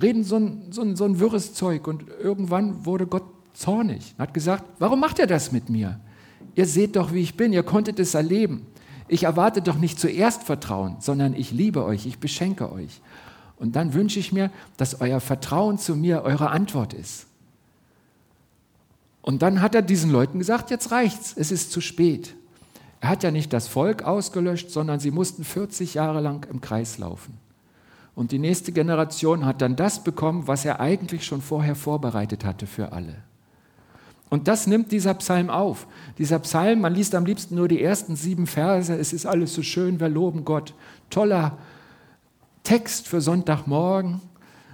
Reden 0.00 0.24
so 0.24 0.36
ein, 0.36 0.62
so, 0.70 0.80
ein, 0.80 0.96
so 0.96 1.04
ein 1.04 1.20
wirres 1.20 1.52
Zeug. 1.52 1.86
Und 1.86 2.04
irgendwann 2.22 2.86
wurde 2.86 3.06
Gott 3.06 3.24
zornig, 3.52 4.14
hat 4.18 4.32
gesagt, 4.32 4.64
warum 4.78 5.00
macht 5.00 5.18
er 5.18 5.26
das 5.26 5.52
mit 5.52 5.68
mir? 5.68 6.00
Ihr 6.54 6.66
seht 6.66 6.96
doch, 6.96 7.12
wie 7.12 7.20
ich 7.20 7.36
bin, 7.36 7.52
ihr 7.52 7.62
konntet 7.62 7.98
es 7.98 8.14
erleben. 8.14 8.66
Ich 9.12 9.24
erwarte 9.24 9.60
doch 9.60 9.76
nicht 9.76 10.00
zuerst 10.00 10.42
Vertrauen, 10.42 10.96
sondern 11.00 11.34
ich 11.34 11.50
liebe 11.50 11.84
euch, 11.84 12.06
ich 12.06 12.18
beschenke 12.18 12.72
euch. 12.72 13.02
Und 13.58 13.76
dann 13.76 13.92
wünsche 13.92 14.18
ich 14.18 14.32
mir, 14.32 14.50
dass 14.78 15.02
euer 15.02 15.20
Vertrauen 15.20 15.76
zu 15.76 15.96
mir 15.96 16.22
eure 16.22 16.48
Antwort 16.48 16.94
ist. 16.94 17.26
Und 19.20 19.42
dann 19.42 19.60
hat 19.60 19.74
er 19.74 19.82
diesen 19.82 20.10
Leuten 20.10 20.38
gesagt, 20.38 20.70
jetzt 20.70 20.92
reicht's, 20.92 21.34
es 21.36 21.52
ist 21.52 21.72
zu 21.72 21.82
spät. 21.82 22.34
Er 23.02 23.10
hat 23.10 23.22
ja 23.22 23.30
nicht 23.30 23.52
das 23.52 23.68
Volk 23.68 24.02
ausgelöscht, 24.02 24.70
sondern 24.70 24.98
sie 24.98 25.10
mussten 25.10 25.44
40 25.44 25.92
Jahre 25.92 26.22
lang 26.22 26.46
im 26.50 26.62
Kreis 26.62 26.96
laufen. 26.96 27.36
Und 28.14 28.32
die 28.32 28.38
nächste 28.38 28.72
Generation 28.72 29.44
hat 29.44 29.60
dann 29.60 29.76
das 29.76 30.02
bekommen, 30.02 30.46
was 30.46 30.64
er 30.64 30.80
eigentlich 30.80 31.26
schon 31.26 31.42
vorher 31.42 31.74
vorbereitet 31.74 32.46
hatte 32.46 32.66
für 32.66 32.92
alle. 32.92 33.16
Und 34.32 34.48
das 34.48 34.66
nimmt 34.66 34.92
dieser 34.92 35.12
Psalm 35.12 35.50
auf. 35.50 35.86
Dieser 36.16 36.38
Psalm, 36.38 36.80
man 36.80 36.94
liest 36.94 37.14
am 37.14 37.26
liebsten 37.26 37.54
nur 37.54 37.68
die 37.68 37.82
ersten 37.82 38.16
sieben 38.16 38.46
Verse, 38.46 38.96
es 38.96 39.12
ist 39.12 39.26
alles 39.26 39.52
so 39.52 39.62
schön, 39.62 40.00
wir 40.00 40.08
loben 40.08 40.46
Gott. 40.46 40.72
Toller 41.10 41.58
Text 42.62 43.08
für 43.08 43.20
Sonntagmorgen 43.20 44.22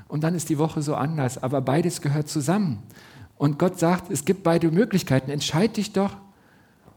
und 0.06 0.22
dann 0.22 0.36
ist 0.36 0.48
die 0.48 0.58
Woche 0.58 0.80
so 0.80 0.94
anders, 0.94 1.42
aber 1.42 1.60
beides 1.60 2.00
gehört 2.00 2.28
zusammen. 2.28 2.84
Und 3.36 3.58
Gott 3.58 3.80
sagt, 3.80 4.12
es 4.12 4.24
gibt 4.24 4.44
beide 4.44 4.70
Möglichkeiten. 4.70 5.28
Entscheid 5.28 5.76
dich 5.76 5.92
doch 5.92 6.16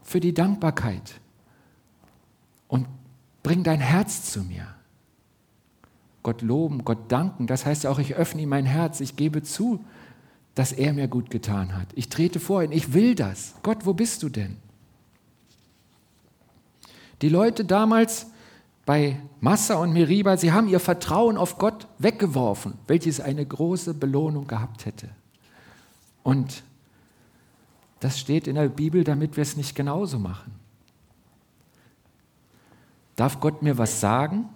für 0.04 0.20
die 0.20 0.36
Dankbarkeit 0.36 1.16
und 2.68 2.86
bring 3.42 3.64
dein 3.64 3.80
Herz 3.80 4.32
zu 4.32 4.44
mir. 4.44 4.68
Gott 6.22 6.44
loben, 6.44 6.86
Gott 6.86 7.12
danken, 7.12 7.48
das 7.48 7.66
heißt 7.66 7.86
ja 7.86 7.90
auch, 7.90 7.98
ich 7.98 8.14
öffne 8.14 8.44
ihm 8.44 8.50
mein 8.50 8.68
Herz, 8.68 9.00
ich 9.00 9.16
gebe 9.16 9.42
zu, 9.42 9.84
dass 10.56 10.72
er 10.72 10.94
mir 10.94 11.08
gut 11.08 11.30
getan 11.30 11.76
hat. 11.76 11.88
Ich 11.96 12.10
trete 12.10 12.40
vor 12.40 12.64
ihn, 12.64 12.72
ich 12.72 12.94
will 12.94 13.16
das. 13.16 13.56
Gott, 13.64 13.86
wo 13.86 13.94
bist 13.94 14.24
du 14.24 14.30
denn? 14.30 14.58
Die 17.22 17.30
Leute 17.30 17.64
damals 17.66 18.28
bei 18.86 19.20
Massa 19.40 19.76
und 19.76 19.94
Meriba, 19.94 20.38
sie 20.38 20.52
haben 20.52 20.68
ihr 20.68 20.80
Vertrauen 20.80 21.38
auf 21.38 21.58
Gott 21.58 21.88
weggeworfen, 22.00 22.74
welches 22.88 23.20
eine 23.20 23.46
große 23.46 23.94
Belohnung 23.94 24.48
gehabt 24.48 24.86
hätte. 24.86 25.10
Und 26.24 26.64
das 28.00 28.20
steht 28.20 28.48
in 28.48 28.56
der 28.56 28.70
Bibel, 28.70 29.04
damit 29.04 29.38
wir 29.38 29.44
es 29.44 29.56
nicht 29.56 29.76
genauso 29.76 30.18
machen. 30.18 30.52
Darf 33.16 33.40
Gott 33.40 33.62
mir 33.62 33.78
was 33.78 34.00
sagen? 34.00 34.50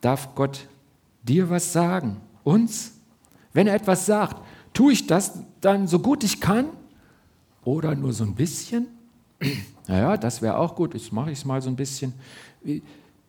Darf 0.00 0.34
Gott 0.34 0.66
dir 1.22 1.50
was 1.50 1.72
sagen? 1.72 2.16
Uns? 2.44 2.92
Wenn 3.52 3.66
er 3.66 3.74
etwas 3.74 4.06
sagt, 4.06 4.42
tue 4.72 4.92
ich 4.92 5.06
das 5.06 5.38
dann 5.60 5.88
so 5.88 5.98
gut 5.98 6.24
ich 6.24 6.40
kann 6.40 6.66
oder 7.64 7.94
nur 7.94 8.12
so 8.12 8.24
ein 8.24 8.34
bisschen? 8.34 8.86
Naja, 9.90 10.18
das 10.18 10.42
wäre 10.42 10.58
auch 10.58 10.74
gut, 10.74 10.92
jetzt 10.92 11.14
mache 11.14 11.30
ich 11.30 11.38
es 11.38 11.44
mal 11.46 11.62
so 11.62 11.70
ein 11.70 11.76
bisschen. 11.76 12.12
Wie, 12.62 12.82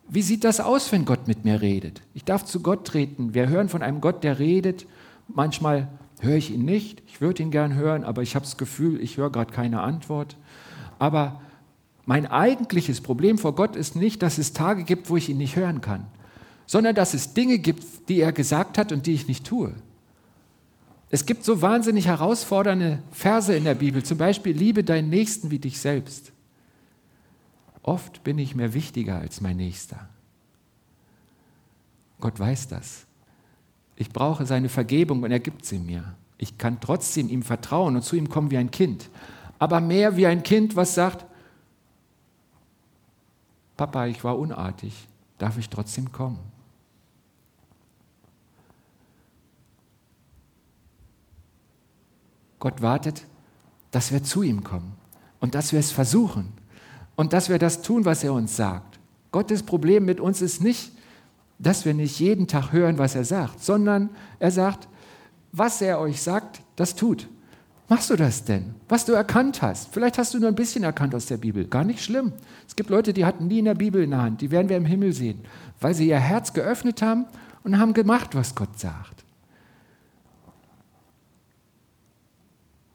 wie 0.09 0.21
sieht 0.21 0.43
das 0.43 0.59
aus, 0.59 0.91
wenn 0.91 1.05
Gott 1.05 1.25
mit 1.25 1.45
mir 1.45 1.61
redet? 1.61 2.01
Ich 2.13 2.25
darf 2.25 2.43
zu 2.43 2.59
Gott 2.59 2.85
treten. 2.85 3.33
Wir 3.33 3.47
hören 3.47 3.69
von 3.69 3.81
einem 3.81 4.01
Gott, 4.01 4.25
der 4.25 4.39
redet. 4.39 4.85
Manchmal 5.29 5.87
höre 6.19 6.35
ich 6.35 6.51
ihn 6.51 6.65
nicht. 6.65 7.01
Ich 7.07 7.21
würde 7.21 7.43
ihn 7.43 7.51
gern 7.51 7.75
hören, 7.75 8.03
aber 8.03 8.23
ich 8.23 8.35
habe 8.35 8.43
das 8.43 8.57
Gefühl, 8.57 8.99
ich 8.99 9.15
höre 9.15 9.29
gerade 9.29 9.53
keine 9.53 9.79
Antwort. 9.79 10.35
Aber 10.97 11.39
mein 12.05 12.25
eigentliches 12.25 13.01
Problem 13.01 13.37
vor 13.37 13.53
Gott 13.53 13.75
ist 13.75 13.95
nicht, 13.95 14.23
dass 14.23 14.37
es 14.37 14.51
Tage 14.51 14.83
gibt, 14.83 15.09
wo 15.09 15.15
ich 15.15 15.29
ihn 15.29 15.37
nicht 15.37 15.55
hören 15.55 15.79
kann, 15.79 16.07
sondern 16.65 16.95
dass 16.95 17.13
es 17.13 17.33
Dinge 17.35 17.59
gibt, 17.59 18.09
die 18.09 18.19
er 18.19 18.33
gesagt 18.33 18.77
hat 18.77 18.91
und 18.91 19.05
die 19.05 19.13
ich 19.13 19.27
nicht 19.27 19.45
tue. 19.45 19.73
Es 21.09 21.25
gibt 21.25 21.43
so 21.43 21.61
wahnsinnig 21.61 22.05
herausfordernde 22.05 22.99
Verse 23.11 23.55
in 23.55 23.63
der 23.63 23.75
Bibel, 23.75 24.03
zum 24.03 24.17
Beispiel, 24.17 24.55
liebe 24.55 24.83
deinen 24.83 25.09
Nächsten 25.09 25.49
wie 25.49 25.59
dich 25.59 25.79
selbst. 25.79 26.31
Oft 27.81 28.23
bin 28.23 28.37
ich 28.37 28.55
mir 28.55 28.73
wichtiger 28.73 29.17
als 29.17 29.41
mein 29.41 29.57
Nächster. 29.57 30.07
Gott 32.19 32.39
weiß 32.39 32.67
das. 32.67 33.05
Ich 33.95 34.09
brauche 34.09 34.45
seine 34.45 34.69
Vergebung 34.69 35.23
und 35.23 35.31
er 35.31 35.39
gibt 35.39 35.65
sie 35.65 35.79
mir. 35.79 36.15
Ich 36.37 36.57
kann 36.57 36.79
trotzdem 36.79 37.27
ihm 37.29 37.41
vertrauen 37.41 37.95
und 37.95 38.03
zu 38.03 38.15
ihm 38.15 38.29
kommen 38.29 38.51
wie 38.51 38.57
ein 38.57 38.71
Kind. 38.71 39.09
Aber 39.57 39.81
mehr 39.81 40.15
wie 40.15 40.27
ein 40.27 40.43
Kind, 40.43 40.75
was 40.75 40.93
sagt, 40.95 41.25
Papa, 43.75 44.07
ich 44.07 44.23
war 44.23 44.37
unartig, 44.37 45.07
darf 45.37 45.57
ich 45.57 45.69
trotzdem 45.69 46.11
kommen? 46.11 46.39
Gott 52.59 52.81
wartet, 52.81 53.23
dass 53.91 54.11
wir 54.11 54.23
zu 54.23 54.43
ihm 54.43 54.63
kommen 54.63 54.93
und 55.39 55.55
dass 55.55 55.71
wir 55.71 55.79
es 55.79 55.91
versuchen 55.91 56.53
und 57.15 57.33
dass 57.33 57.49
wir 57.49 57.59
das 57.59 57.81
tun, 57.81 58.05
was 58.05 58.23
er 58.23 58.33
uns 58.33 58.55
sagt. 58.55 58.99
Gottes 59.31 59.63
Problem 59.63 60.05
mit 60.05 60.19
uns 60.19 60.41
ist 60.41 60.61
nicht, 60.63 60.91
dass 61.57 61.85
wir 61.85 61.93
nicht 61.93 62.19
jeden 62.19 62.47
Tag 62.47 62.71
hören, 62.71 62.97
was 62.97 63.15
er 63.15 63.25
sagt, 63.25 63.63
sondern 63.63 64.09
er 64.39 64.51
sagt, 64.51 64.87
was 65.51 65.81
er 65.81 65.99
euch 65.99 66.21
sagt, 66.21 66.61
das 66.75 66.95
tut. 66.95 67.27
Machst 67.89 68.09
du 68.11 68.15
das 68.15 68.43
denn? 68.43 68.75
Was 68.87 69.05
du 69.05 69.13
erkannt 69.13 69.63
hast. 69.63 69.91
Vielleicht 69.91 70.19
hast 70.19 70.33
du 70.33 70.39
nur 70.39 70.47
ein 70.47 70.55
bisschen 70.55 70.83
erkannt 70.83 71.15
aus 71.15 71.25
der 71.25 71.37
Bibel. 71.37 71.65
Gar 71.65 71.83
nicht 71.83 72.03
schlimm. 72.03 72.33
Es 72.67 72.75
gibt 72.75 72.91
Leute, 72.91 73.13
die 73.13 73.25
hatten 73.25 73.47
nie 73.47 73.59
in 73.59 73.65
der 73.65 73.73
Bibel 73.73 74.03
in 74.03 74.11
der 74.11 74.21
Hand. 74.21 74.41
Die 74.41 74.51
werden 74.51 74.69
wir 74.69 74.77
im 74.77 74.85
Himmel 74.85 75.11
sehen, 75.11 75.39
weil 75.81 75.95
sie 75.95 76.07
ihr 76.07 76.19
Herz 76.19 76.53
geöffnet 76.53 77.01
haben 77.01 77.25
und 77.63 77.79
haben 77.79 77.93
gemacht, 77.93 78.35
was 78.35 78.53
Gott 78.53 78.79
sagt. 78.79 79.25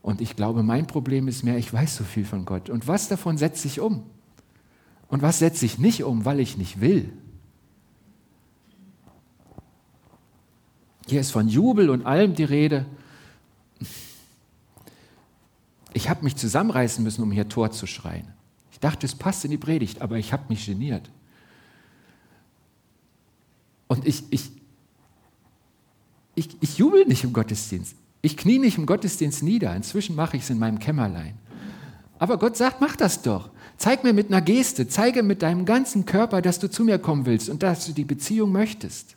Und 0.04 0.20
ich 0.20 0.36
glaube, 0.36 0.62
mein 0.62 0.86
Problem 0.86 1.28
ist 1.28 1.44
mehr, 1.44 1.56
ich 1.56 1.72
weiß 1.72 1.96
so 1.96 2.04
viel 2.04 2.26
von 2.26 2.44
Gott. 2.44 2.68
Und 2.68 2.86
was 2.86 3.08
davon 3.08 3.38
setze 3.38 3.66
ich 3.66 3.80
um? 3.80 4.04
Und 5.08 5.22
was 5.22 5.38
setze 5.38 5.64
ich 5.64 5.78
nicht 5.78 6.04
um, 6.04 6.26
weil 6.26 6.40
ich 6.40 6.58
nicht 6.58 6.82
will? 6.82 7.10
Hier 11.06 11.22
ist 11.22 11.30
von 11.30 11.48
Jubel 11.48 11.88
und 11.88 12.04
allem 12.04 12.34
die 12.34 12.44
Rede. 12.44 12.84
Ich 15.94 16.10
habe 16.10 16.22
mich 16.22 16.36
zusammenreißen 16.36 17.02
müssen, 17.02 17.22
um 17.22 17.32
hier 17.32 17.48
Tor 17.48 17.70
zu 17.70 17.86
schreien. 17.86 18.28
Ich 18.72 18.80
dachte, 18.80 19.06
es 19.06 19.14
passt 19.14 19.46
in 19.46 19.52
die 19.52 19.56
Predigt, 19.56 20.02
aber 20.02 20.18
ich 20.18 20.34
habe 20.34 20.44
mich 20.50 20.66
geniert. 20.66 21.10
Und 23.88 24.06
ich, 24.06 24.24
ich, 24.28 24.50
ich, 26.34 26.58
ich 26.60 26.76
jubel 26.76 27.06
nicht 27.06 27.24
im 27.24 27.32
Gottesdienst. 27.32 27.96
Ich 28.24 28.38
knie 28.38 28.58
nicht 28.58 28.78
im 28.78 28.86
Gottesdienst 28.86 29.42
nieder. 29.42 29.76
Inzwischen 29.76 30.16
mache 30.16 30.38
ich 30.38 30.44
es 30.44 30.50
in 30.50 30.58
meinem 30.58 30.78
Kämmerlein. 30.78 31.34
Aber 32.18 32.38
Gott 32.38 32.56
sagt, 32.56 32.80
mach 32.80 32.96
das 32.96 33.20
doch. 33.20 33.50
Zeig 33.76 34.02
mir 34.02 34.14
mit 34.14 34.28
einer 34.28 34.40
Geste, 34.40 34.88
zeige 34.88 35.22
mit 35.22 35.42
deinem 35.42 35.66
ganzen 35.66 36.06
Körper, 36.06 36.40
dass 36.40 36.58
du 36.58 36.70
zu 36.70 36.84
mir 36.84 36.98
kommen 36.98 37.26
willst 37.26 37.50
und 37.50 37.62
dass 37.62 37.84
du 37.84 37.92
die 37.92 38.06
Beziehung 38.06 38.50
möchtest. 38.50 39.14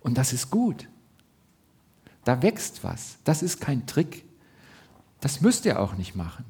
Und 0.00 0.16
das 0.16 0.32
ist 0.32 0.48
gut. 0.50 0.88
Da 2.24 2.40
wächst 2.40 2.82
was. 2.82 3.18
Das 3.24 3.42
ist 3.42 3.60
kein 3.60 3.84
Trick. 3.84 4.24
Das 5.20 5.42
müsst 5.42 5.66
ihr 5.66 5.78
auch 5.78 5.94
nicht 5.94 6.16
machen. 6.16 6.46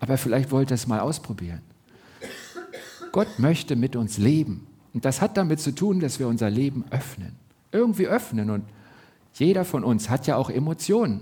Aber 0.00 0.18
vielleicht 0.18 0.50
wollt 0.50 0.70
ihr 0.70 0.74
es 0.74 0.86
mal 0.86 1.00
ausprobieren. 1.00 1.62
Gott 3.10 3.38
möchte 3.38 3.74
mit 3.74 3.96
uns 3.96 4.18
leben. 4.18 4.66
Und 4.92 5.06
das 5.06 5.22
hat 5.22 5.38
damit 5.38 5.60
zu 5.60 5.74
tun, 5.74 6.00
dass 6.00 6.18
wir 6.18 6.28
unser 6.28 6.50
Leben 6.50 6.84
öffnen. 6.90 7.36
Irgendwie 7.72 8.06
öffnen. 8.06 8.50
Und 8.50 8.64
jeder 9.40 9.64
von 9.64 9.84
uns 9.84 10.08
hat 10.10 10.26
ja 10.26 10.36
auch 10.36 10.50
Emotionen, 10.50 11.20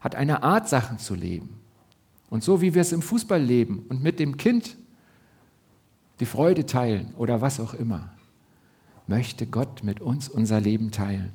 hat 0.00 0.14
eine 0.14 0.42
Art, 0.42 0.68
Sachen 0.68 0.98
zu 0.98 1.14
leben. 1.14 1.60
Und 2.28 2.42
so 2.42 2.60
wie 2.60 2.74
wir 2.74 2.82
es 2.82 2.92
im 2.92 3.02
Fußball 3.02 3.40
leben 3.40 3.84
und 3.88 4.02
mit 4.02 4.18
dem 4.18 4.36
Kind 4.36 4.76
die 6.18 6.26
Freude 6.26 6.66
teilen 6.66 7.14
oder 7.16 7.40
was 7.40 7.60
auch 7.60 7.74
immer, 7.74 8.10
möchte 9.06 9.46
Gott 9.46 9.84
mit 9.84 10.00
uns 10.00 10.28
unser 10.28 10.60
Leben 10.60 10.90
teilen. 10.90 11.32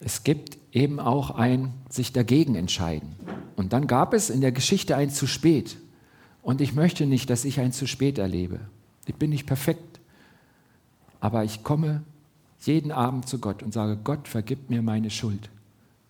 Es 0.00 0.22
gibt 0.22 0.58
eben 0.72 1.00
auch 1.00 1.30
ein 1.30 1.72
sich 1.88 2.12
dagegen 2.12 2.54
entscheiden. 2.54 3.16
Und 3.56 3.72
dann 3.72 3.86
gab 3.86 4.14
es 4.14 4.30
in 4.30 4.40
der 4.40 4.52
Geschichte 4.52 4.96
ein 4.96 5.10
zu 5.10 5.26
spät. 5.26 5.76
Und 6.42 6.60
ich 6.60 6.72
möchte 6.72 7.04
nicht, 7.04 7.28
dass 7.28 7.44
ich 7.44 7.60
ein 7.60 7.72
zu 7.72 7.86
spät 7.86 8.18
erlebe. 8.18 8.60
Ich 9.06 9.14
bin 9.16 9.30
nicht 9.30 9.46
perfekt. 9.46 9.89
Aber 11.20 11.44
ich 11.44 11.62
komme 11.62 12.02
jeden 12.60 12.92
Abend 12.92 13.28
zu 13.28 13.38
Gott 13.38 13.62
und 13.62 13.72
sage, 13.72 13.98
Gott, 14.02 14.28
vergib 14.28 14.70
mir 14.70 14.82
meine 14.82 15.10
Schuld. 15.10 15.50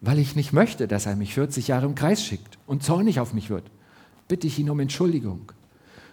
Weil 0.01 0.19
ich 0.19 0.35
nicht 0.35 0.53
möchte, 0.53 0.89
dass 0.89 1.07
er 1.07 1.17
mich 1.17 1.35
40 1.35 1.69
Jahre 1.69 1.87
im 1.87 1.95
Kreis 1.95 2.25
schickt 2.25 2.59
und 2.67 2.83
zornig 2.83 3.21
auf 3.21 3.35
mich 3.35 3.51
wird, 3.51 3.65
bitte 4.29 4.47
ich 4.47 4.59
ihn 4.59 4.71
um 4.71 4.81
Entschuldigung. 4.81 5.53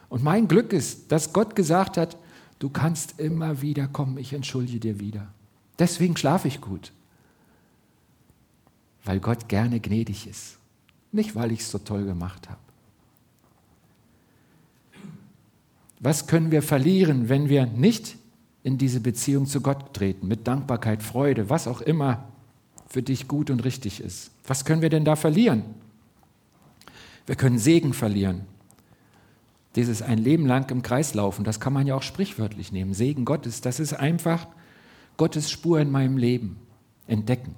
Und 0.10 0.24
mein 0.24 0.48
Glück 0.48 0.74
ist, 0.74 1.12
dass 1.12 1.34
Gott 1.34 1.56
gesagt 1.56 1.98
hat, 1.98 2.18
du 2.60 2.70
kannst 2.70 3.20
immer 3.20 3.62
wieder 3.62 3.88
kommen, 3.88 4.18
ich 4.18 4.34
entschuldige 4.34 4.80
dir 4.80 5.00
wieder. 5.00 5.28
Deswegen 5.80 6.18
schlafe 6.18 6.48
ich 6.48 6.62
gut. 6.62 6.92
Weil 9.04 9.20
Gott 9.20 9.48
gerne 9.48 9.80
gnädig 9.80 10.28
ist. 10.28 10.58
Nicht, 11.12 11.36
weil 11.36 11.52
ich 11.52 11.62
es 11.62 11.72
so 11.72 11.78
toll 11.78 12.06
gemacht 12.06 12.50
habe. 12.50 12.60
Was 16.00 16.28
können 16.28 16.52
wir 16.52 16.62
verlieren, 16.62 17.30
wenn 17.30 17.50
wir 17.50 17.66
nicht 17.66 18.18
in 18.68 18.78
diese 18.78 19.00
Beziehung 19.00 19.46
zu 19.46 19.62
Gott 19.62 19.94
treten, 19.94 20.28
mit 20.28 20.46
Dankbarkeit, 20.46 21.02
Freude, 21.02 21.50
was 21.50 21.70
auch 21.70 21.80
immer 21.80 22.28
für 22.90 23.02
dich 23.02 23.30
gut 23.30 23.50
und 23.50 23.64
richtig 23.64 24.02
ist. 24.02 24.30
Was 24.46 24.66
können 24.66 24.82
wir 24.82 24.90
denn 24.90 25.06
da 25.06 25.16
verlieren? 25.16 25.64
Wir 27.26 27.36
können 27.36 27.60
Segen 27.60 27.94
verlieren. 27.94 28.42
Dieses 29.78 30.02
ein 30.02 30.18
Leben 30.18 30.46
lang 30.46 30.70
im 30.70 30.82
Kreis 30.82 31.14
laufen, 31.14 31.46
das 31.46 31.62
kann 31.62 31.72
man 31.72 31.88
ja 31.88 31.96
auch 31.96 32.02
sprichwörtlich 32.02 32.74
nehmen. 32.74 32.94
Segen 32.94 33.24
Gottes, 33.24 33.62
das 33.62 33.80
ist 33.80 33.94
einfach 33.94 34.48
Gottes 35.16 35.50
Spur 35.50 35.80
in 35.80 35.90
meinem 35.90 36.18
Leben 36.18 36.58
entdecken. 37.08 37.56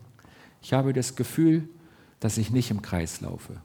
Ich 0.62 0.74
habe 0.74 0.93
das 0.93 1.15
Gefühl, 1.15 1.67
dass 2.19 2.38
ich 2.38 2.52
nicht 2.52 2.69
im 2.69 2.84
Kreis 2.84 3.19
laufe. 3.22 3.60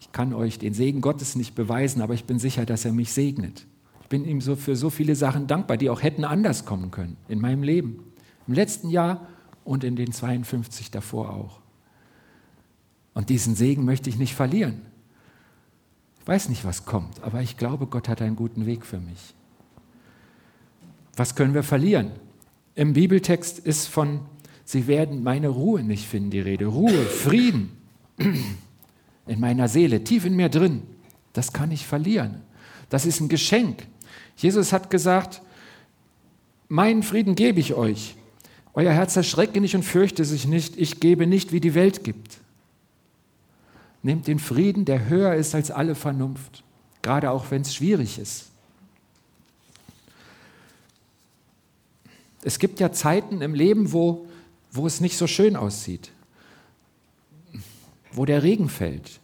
Ich 0.00 0.10
kann 0.10 0.34
euch 0.34 0.58
den 0.58 0.74
Segen 0.74 1.00
Gottes 1.00 1.36
nicht 1.36 1.54
beweisen, 1.54 2.02
aber 2.02 2.14
ich 2.14 2.24
bin 2.24 2.40
sicher, 2.40 2.66
dass 2.66 2.84
er 2.84 2.92
mich 2.92 3.12
segnet. 3.12 3.66
Bin 4.08 4.24
ihm 4.24 4.40
so 4.40 4.56
für 4.56 4.76
so 4.76 4.90
viele 4.90 5.16
Sachen 5.16 5.46
dankbar, 5.46 5.76
die 5.76 5.90
auch 5.90 6.02
hätten 6.02 6.24
anders 6.24 6.64
kommen 6.64 6.90
können 6.90 7.16
in 7.28 7.40
meinem 7.40 7.62
Leben. 7.62 8.04
Im 8.46 8.54
letzten 8.54 8.90
Jahr 8.90 9.26
und 9.64 9.82
in 9.84 9.96
den 9.96 10.12
52 10.12 10.90
davor 10.90 11.30
auch. 11.30 11.60
Und 13.14 13.30
diesen 13.30 13.54
Segen 13.54 13.84
möchte 13.84 14.08
ich 14.10 14.18
nicht 14.18 14.34
verlieren. 14.34 14.82
Ich 16.20 16.28
weiß 16.28 16.48
nicht, 16.48 16.64
was 16.64 16.84
kommt, 16.84 17.22
aber 17.22 17.40
ich 17.40 17.56
glaube, 17.56 17.86
Gott 17.86 18.08
hat 18.08 18.20
einen 18.20 18.36
guten 18.36 18.66
Weg 18.66 18.84
für 18.84 18.98
mich. 18.98 19.34
Was 21.16 21.34
können 21.34 21.54
wir 21.54 21.62
verlieren? 21.62 22.10
Im 22.74 22.92
Bibeltext 22.92 23.58
ist 23.58 23.86
von, 23.86 24.20
sie 24.64 24.86
werden 24.86 25.22
meine 25.22 25.48
Ruhe 25.48 25.82
nicht 25.82 26.06
finden, 26.06 26.30
die 26.30 26.40
Rede. 26.40 26.66
Ruhe, 26.66 26.92
Frieden 26.92 27.70
in 28.18 29.40
meiner 29.40 29.68
Seele, 29.68 30.04
tief 30.04 30.24
in 30.24 30.36
mir 30.36 30.48
drin. 30.48 30.82
Das 31.32 31.52
kann 31.52 31.70
ich 31.70 31.86
verlieren. 31.86 32.42
Das 32.88 33.06
ist 33.06 33.20
ein 33.20 33.28
Geschenk. 33.28 33.86
Jesus 34.36 34.72
hat 34.72 34.90
gesagt, 34.90 35.42
meinen 36.68 37.02
Frieden 37.02 37.34
gebe 37.34 37.60
ich 37.60 37.74
euch. 37.74 38.16
Euer 38.74 38.92
Herz 38.92 39.16
erschrecke 39.16 39.60
nicht 39.60 39.74
und 39.74 39.84
fürchte 39.84 40.24
sich 40.24 40.46
nicht. 40.46 40.76
Ich 40.76 41.00
gebe 41.00 41.26
nicht, 41.26 41.52
wie 41.52 41.60
die 41.60 41.74
Welt 41.74 42.04
gibt. 42.04 42.38
Nehmt 44.02 44.26
den 44.26 44.38
Frieden, 44.38 44.84
der 44.84 45.08
höher 45.08 45.34
ist 45.34 45.54
als 45.54 45.70
alle 45.70 45.94
Vernunft, 45.94 46.62
gerade 47.02 47.30
auch 47.30 47.50
wenn 47.50 47.62
es 47.62 47.74
schwierig 47.74 48.18
ist. 48.18 48.50
Es 52.42 52.58
gibt 52.58 52.78
ja 52.78 52.92
Zeiten 52.92 53.40
im 53.40 53.54
Leben, 53.54 53.92
wo, 53.92 54.26
wo 54.70 54.86
es 54.86 55.00
nicht 55.00 55.16
so 55.16 55.26
schön 55.26 55.56
aussieht, 55.56 56.12
wo 58.12 58.24
der 58.24 58.42
Regen 58.42 58.68
fällt. 58.68 59.20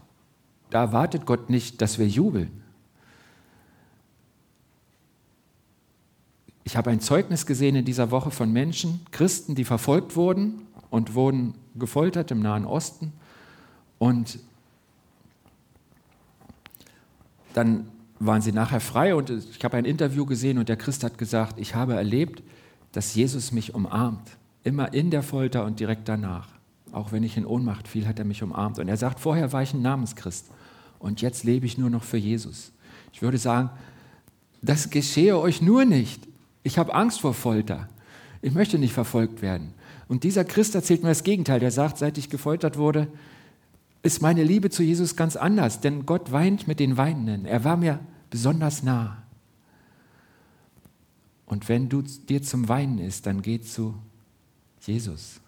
Da 0.71 0.81
erwartet 0.81 1.27
Gott 1.27 1.51
nicht, 1.51 1.83
dass 1.83 1.99
wir 1.99 2.09
jubeln. 2.09 2.62
Ich 6.65 6.77
habe 6.77 6.91
ein 6.91 7.01
Zeugnis 7.01 7.47
gesehen 7.47 7.77
in 7.77 7.85
dieser 7.85 8.11
Woche 8.11 8.31
von 8.31 8.53
Menschen, 8.53 9.01
Christen, 9.11 9.55
die 9.55 9.65
verfolgt 9.65 10.17
wurden 10.17 10.67
und 10.91 11.15
wurden 11.15 11.55
gefoltert 11.75 12.31
im 12.31 12.41
Nahen 12.41 12.65
Osten. 12.65 13.13
Und 13.99 14.39
dann 17.55 17.89
waren 18.19 18.43
sie 18.43 18.53
nachher 18.53 18.81
frei 18.81 19.15
und 19.15 19.31
ich 19.31 19.65
habe 19.65 19.77
ein 19.77 19.85
Interview 19.85 20.25
gesehen 20.25 20.59
und 20.59 20.69
der 20.69 20.77
Christ 20.77 21.03
hat 21.03 21.19
gesagt, 21.19 21.59
ich 21.59 21.75
habe 21.75 21.95
erlebt, 21.95 22.43
dass 22.93 23.15
Jesus 23.15 23.53
mich 23.53 23.75
umarmt, 23.75 24.37
immer 24.63 24.93
in 24.93 25.11
der 25.11 25.23
Folter 25.23 25.65
und 25.65 25.81
direkt 25.81 26.09
danach. 26.09 26.49
Auch 26.93 27.11
wenn 27.11 27.23
ich 27.23 27.37
in 27.37 27.47
Ohnmacht 27.47 27.89
fiel, 27.89 28.07
hat 28.07 28.19
er 28.19 28.25
mich 28.25 28.43
umarmt. 28.43 28.79
Und 28.79 28.89
er 28.89 28.97
sagt, 28.97 29.19
vorher 29.19 29.53
war 29.53 29.63
ich 29.63 29.75
ein 29.75 29.83
Namenschrist 29.83 30.47
und 30.99 31.21
jetzt 31.21 31.43
lebe 31.43 31.67
ich 31.67 31.79
nur 31.79 31.91
noch 31.91 32.05
für 32.05 32.19
Jesus. 32.19 32.71
Ich 33.13 33.23
würde 33.23 33.39
sagen, 33.39 33.71
das 34.61 34.91
geschehe 34.91 35.37
euch 35.39 35.61
nur 35.61 35.85
nicht, 35.85 36.29
ich 36.63 36.79
habe 36.79 36.95
Angst 36.95 37.21
vor 37.21 37.35
Folter. 37.35 37.89
Ich 38.41 38.53
möchte 38.53 38.79
nicht 38.79 38.93
verfolgt 38.93 39.43
werden. 39.43 39.75
Und 40.09 40.25
dieser 40.25 40.45
Christ 40.45 40.75
erzählt 40.75 41.03
mir 41.03 41.09
das 41.09 41.25
Gegenteil. 41.25 41.61
Der 41.61 41.71
sagt, 41.71 41.99
seit 41.99 42.19
ich 42.19 42.29
gefoltert 42.29 42.77
wurde, 42.77 43.09
ist 44.03 44.21
meine 44.21 44.43
Liebe 44.43 44.69
zu 44.69 44.83
Jesus 44.83 45.15
ganz 45.15 45.37
anders, 45.37 45.81
denn 45.81 46.07
Gott 46.07 46.33
weint 46.33 46.67
mit 46.67 46.81
den 46.81 46.97
Weinenden. 46.97 47.47
Er 47.47 47.65
war 47.65 47.77
mir 47.77 48.01
besonders 48.31 48.83
nah. 48.83 49.23
Und 51.47 51.69
wenn 51.69 51.89
du 51.89 52.03
dir 52.03 52.43
zum 52.43 52.69
Weinen 52.69 52.99
ist, 52.99 53.27
dann 53.27 53.43
geh 53.43 53.61
zu 53.61 53.95
Jesus. 54.81 55.41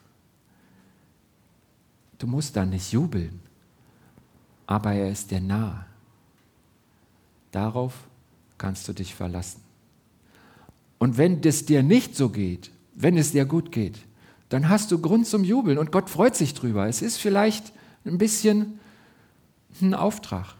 Du 2.18 2.26
musst 2.26 2.54
da 2.56 2.64
nicht 2.64 2.92
jubeln, 2.92 3.40
aber 4.66 4.92
er 4.92 5.10
ist 5.10 5.30
dir 5.30 5.40
nah. 5.40 5.86
Darauf 7.50 8.06
kannst 8.56 8.86
du 8.86 8.92
dich 8.92 9.14
verlassen. 9.14 9.63
Und 11.04 11.18
wenn 11.18 11.42
es 11.42 11.66
dir 11.66 11.82
nicht 11.82 12.16
so 12.16 12.30
geht, 12.30 12.70
wenn 12.94 13.18
es 13.18 13.32
dir 13.32 13.44
gut 13.44 13.72
geht, 13.72 13.98
dann 14.48 14.70
hast 14.70 14.90
du 14.90 14.98
Grund 14.98 15.26
zum 15.26 15.44
Jubeln 15.44 15.76
und 15.76 15.92
Gott 15.92 16.08
freut 16.08 16.34
sich 16.34 16.54
drüber. 16.54 16.88
Es 16.88 17.02
ist 17.02 17.18
vielleicht 17.18 17.74
ein 18.06 18.16
bisschen 18.16 18.80
ein 19.82 19.92
Auftrag. 19.92 20.54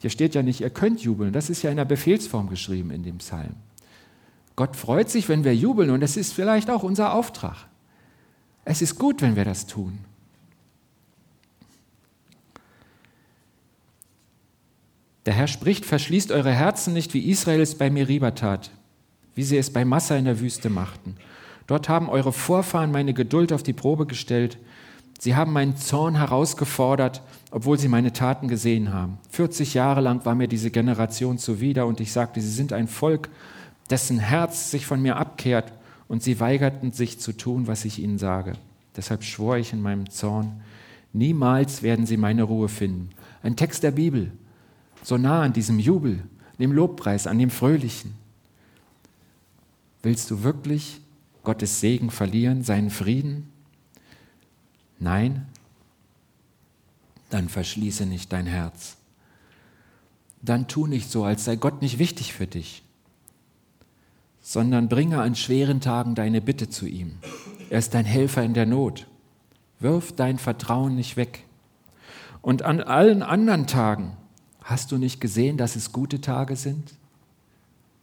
Hier 0.00 0.10
steht 0.10 0.34
ja 0.34 0.42
nicht, 0.42 0.62
ihr 0.62 0.70
könnt 0.70 1.00
jubeln. 1.00 1.32
Das 1.32 1.48
ist 1.48 1.62
ja 1.62 1.70
in 1.70 1.76
der 1.76 1.84
Befehlsform 1.84 2.48
geschrieben 2.48 2.90
in 2.90 3.04
dem 3.04 3.18
Psalm. 3.18 3.54
Gott 4.56 4.74
freut 4.74 5.10
sich, 5.10 5.28
wenn 5.28 5.44
wir 5.44 5.54
jubeln 5.54 5.90
und 5.90 6.02
es 6.02 6.16
ist 6.16 6.32
vielleicht 6.32 6.68
auch 6.68 6.82
unser 6.82 7.14
Auftrag. 7.14 7.68
Es 8.64 8.82
ist 8.82 8.98
gut, 8.98 9.22
wenn 9.22 9.36
wir 9.36 9.44
das 9.44 9.68
tun. 9.68 10.00
Der 15.24 15.34
Herr 15.34 15.46
spricht, 15.46 15.86
verschließt 15.86 16.32
eure 16.32 16.52
Herzen 16.52 16.94
nicht, 16.94 17.14
wie 17.14 17.30
Israel 17.30 17.60
es 17.60 17.78
bei 17.78 17.90
Meriba 17.90 18.32
tat 18.32 18.72
wie 19.38 19.44
sie 19.44 19.56
es 19.56 19.70
bei 19.70 19.84
Massa 19.84 20.16
in 20.16 20.24
der 20.24 20.40
Wüste 20.40 20.68
machten. 20.68 21.14
Dort 21.68 21.88
haben 21.88 22.08
eure 22.08 22.32
Vorfahren 22.32 22.90
meine 22.90 23.14
Geduld 23.14 23.52
auf 23.52 23.62
die 23.62 23.72
Probe 23.72 24.04
gestellt. 24.04 24.58
Sie 25.20 25.36
haben 25.36 25.52
meinen 25.52 25.76
Zorn 25.76 26.16
herausgefordert, 26.16 27.22
obwohl 27.52 27.78
sie 27.78 27.86
meine 27.86 28.12
Taten 28.12 28.48
gesehen 28.48 28.92
haben. 28.92 29.18
40 29.30 29.74
Jahre 29.74 30.00
lang 30.00 30.24
war 30.26 30.34
mir 30.34 30.48
diese 30.48 30.72
Generation 30.72 31.38
zuwider 31.38 31.86
und 31.86 32.00
ich 32.00 32.10
sagte, 32.10 32.40
sie 32.40 32.50
sind 32.50 32.72
ein 32.72 32.88
Volk, 32.88 33.28
dessen 33.90 34.18
Herz 34.18 34.72
sich 34.72 34.86
von 34.86 35.00
mir 35.00 35.14
abkehrt 35.18 35.72
und 36.08 36.20
sie 36.20 36.40
weigerten 36.40 36.90
sich 36.90 37.20
zu 37.20 37.30
tun, 37.30 37.68
was 37.68 37.84
ich 37.84 38.00
ihnen 38.02 38.18
sage. 38.18 38.54
Deshalb 38.96 39.22
schwor 39.22 39.56
ich 39.56 39.72
in 39.72 39.80
meinem 39.80 40.10
Zorn, 40.10 40.62
niemals 41.12 41.84
werden 41.84 42.06
sie 42.06 42.16
meine 42.16 42.42
Ruhe 42.42 42.68
finden. 42.68 43.10
Ein 43.44 43.54
Text 43.54 43.84
der 43.84 43.92
Bibel, 43.92 44.32
so 45.04 45.16
nah 45.16 45.42
an 45.42 45.52
diesem 45.52 45.78
Jubel, 45.78 46.24
dem 46.58 46.72
Lobpreis, 46.72 47.28
an 47.28 47.38
dem 47.38 47.50
Fröhlichen. 47.50 48.14
Willst 50.08 50.30
du 50.30 50.42
wirklich 50.42 51.02
Gottes 51.44 51.80
Segen 51.80 52.10
verlieren, 52.10 52.62
seinen 52.62 52.88
Frieden? 52.88 53.52
Nein? 54.98 55.46
Dann 57.28 57.50
verschließe 57.50 58.06
nicht 58.06 58.32
dein 58.32 58.46
Herz. 58.46 58.96
Dann 60.40 60.66
tu 60.66 60.86
nicht 60.86 61.10
so, 61.10 61.24
als 61.24 61.44
sei 61.44 61.56
Gott 61.56 61.82
nicht 61.82 61.98
wichtig 61.98 62.32
für 62.32 62.46
dich, 62.46 62.82
sondern 64.40 64.88
bringe 64.88 65.20
an 65.20 65.34
schweren 65.34 65.82
Tagen 65.82 66.14
deine 66.14 66.40
Bitte 66.40 66.70
zu 66.70 66.86
ihm. 66.86 67.18
Er 67.68 67.78
ist 67.78 67.92
dein 67.92 68.06
Helfer 68.06 68.42
in 68.42 68.54
der 68.54 68.64
Not. 68.64 69.06
Wirf 69.78 70.16
dein 70.16 70.38
Vertrauen 70.38 70.94
nicht 70.94 71.18
weg. 71.18 71.44
Und 72.40 72.62
an 72.62 72.80
allen 72.80 73.22
anderen 73.22 73.66
Tagen 73.66 74.16
hast 74.62 74.90
du 74.90 74.96
nicht 74.96 75.20
gesehen, 75.20 75.58
dass 75.58 75.76
es 75.76 75.92
gute 75.92 76.22
Tage 76.22 76.56
sind? 76.56 76.94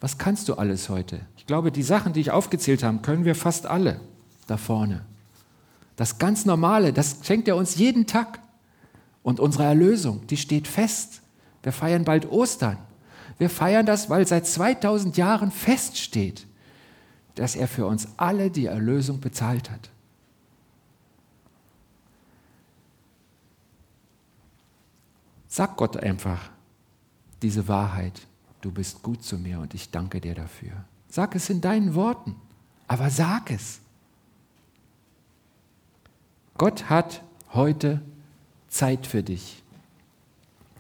Was 0.06 0.20
kannst 0.20 0.50
du 0.50 0.54
alles 0.54 0.90
heute? 0.90 1.22
Ich 1.36 1.48
glaube, 1.48 1.72
die 1.72 1.82
Sachen, 1.82 2.14
die 2.14 2.20
ich 2.20 2.30
aufgezählt 2.30 2.84
habe, 2.84 3.00
können 3.00 3.26
wir 3.26 3.34
fast 3.34 3.66
alle 3.66 4.00
da 4.46 4.56
vorne. 4.56 5.04
Das 5.96 6.20
ganz 6.20 6.46
Normale, 6.46 6.94
das 6.94 7.18
schenkt 7.24 7.48
er 7.48 7.56
uns 7.56 7.78
jeden 7.78 8.06
Tag. 8.06 8.40
Und 9.24 9.40
unsere 9.40 9.64
Erlösung, 9.64 10.28
die 10.28 10.38
steht 10.38 10.68
fest. 10.68 11.24
Wir 11.64 11.72
feiern 11.72 12.04
bald 12.04 12.30
Ostern. 12.32 12.78
Wir 13.40 13.50
feiern 13.50 13.88
das, 13.88 14.08
weil 14.08 14.28
seit 14.28 14.46
2000 14.46 15.18
Jahren 15.18 15.50
feststeht, 15.50 16.46
dass 17.34 17.56
er 17.56 17.68
für 17.68 17.88
uns 17.88 18.08
alle 18.16 18.52
die 18.52 18.68
Erlösung 18.68 19.20
bezahlt 19.20 19.72
hat. 19.72 19.90
Sag 25.48 25.76
Gott 25.78 25.98
einfach 25.98 26.52
diese 27.42 27.68
Wahrheit 27.68 28.22
du 28.66 28.72
bist 28.72 29.04
gut 29.04 29.24
zu 29.24 29.38
mir 29.38 29.60
und 29.60 29.76
ich 29.76 29.92
danke 29.92 30.20
dir 30.20 30.34
dafür. 30.34 30.72
Sag 31.08 31.36
es 31.36 31.52
in 31.52 31.62
deinen 31.62 31.94
Worten, 31.94 32.36
aber 32.88 33.12
sag 33.12 33.52
es. 33.52 33.80
Gott 36.58 36.90
hat 36.90 37.22
heute 37.54 38.02
Zeit 38.68 39.06
für 39.06 39.22
dich, 39.22 39.62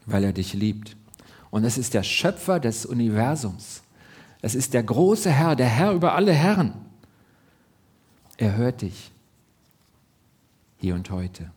weil 0.07 0.23
er 0.23 0.33
dich 0.33 0.53
liebt. 0.55 0.97
Und 1.51 1.63
es 1.63 1.77
ist 1.77 1.93
der 1.93 2.01
Schöpfer 2.01 2.59
des 2.59 2.87
Universums. 2.87 3.83
Es 4.41 4.55
ist 4.55 4.73
der 4.73 4.81
große 4.81 5.29
Herr, 5.29 5.55
der 5.55 5.67
Herr 5.67 5.91
über 5.91 6.15
alle 6.15 6.33
Herren. 6.33 6.73
Er 8.37 8.55
hört 8.55 8.81
dich 8.81 9.11
hier 10.79 10.95
und 10.95 11.11
heute. 11.11 11.51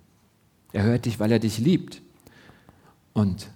Er 0.75 0.83
hört 0.83 1.07
dich, 1.07 1.19
weil 1.19 1.33
er 1.33 1.39
dich 1.39 1.57
liebt. 1.57 2.03
Und 3.15 3.49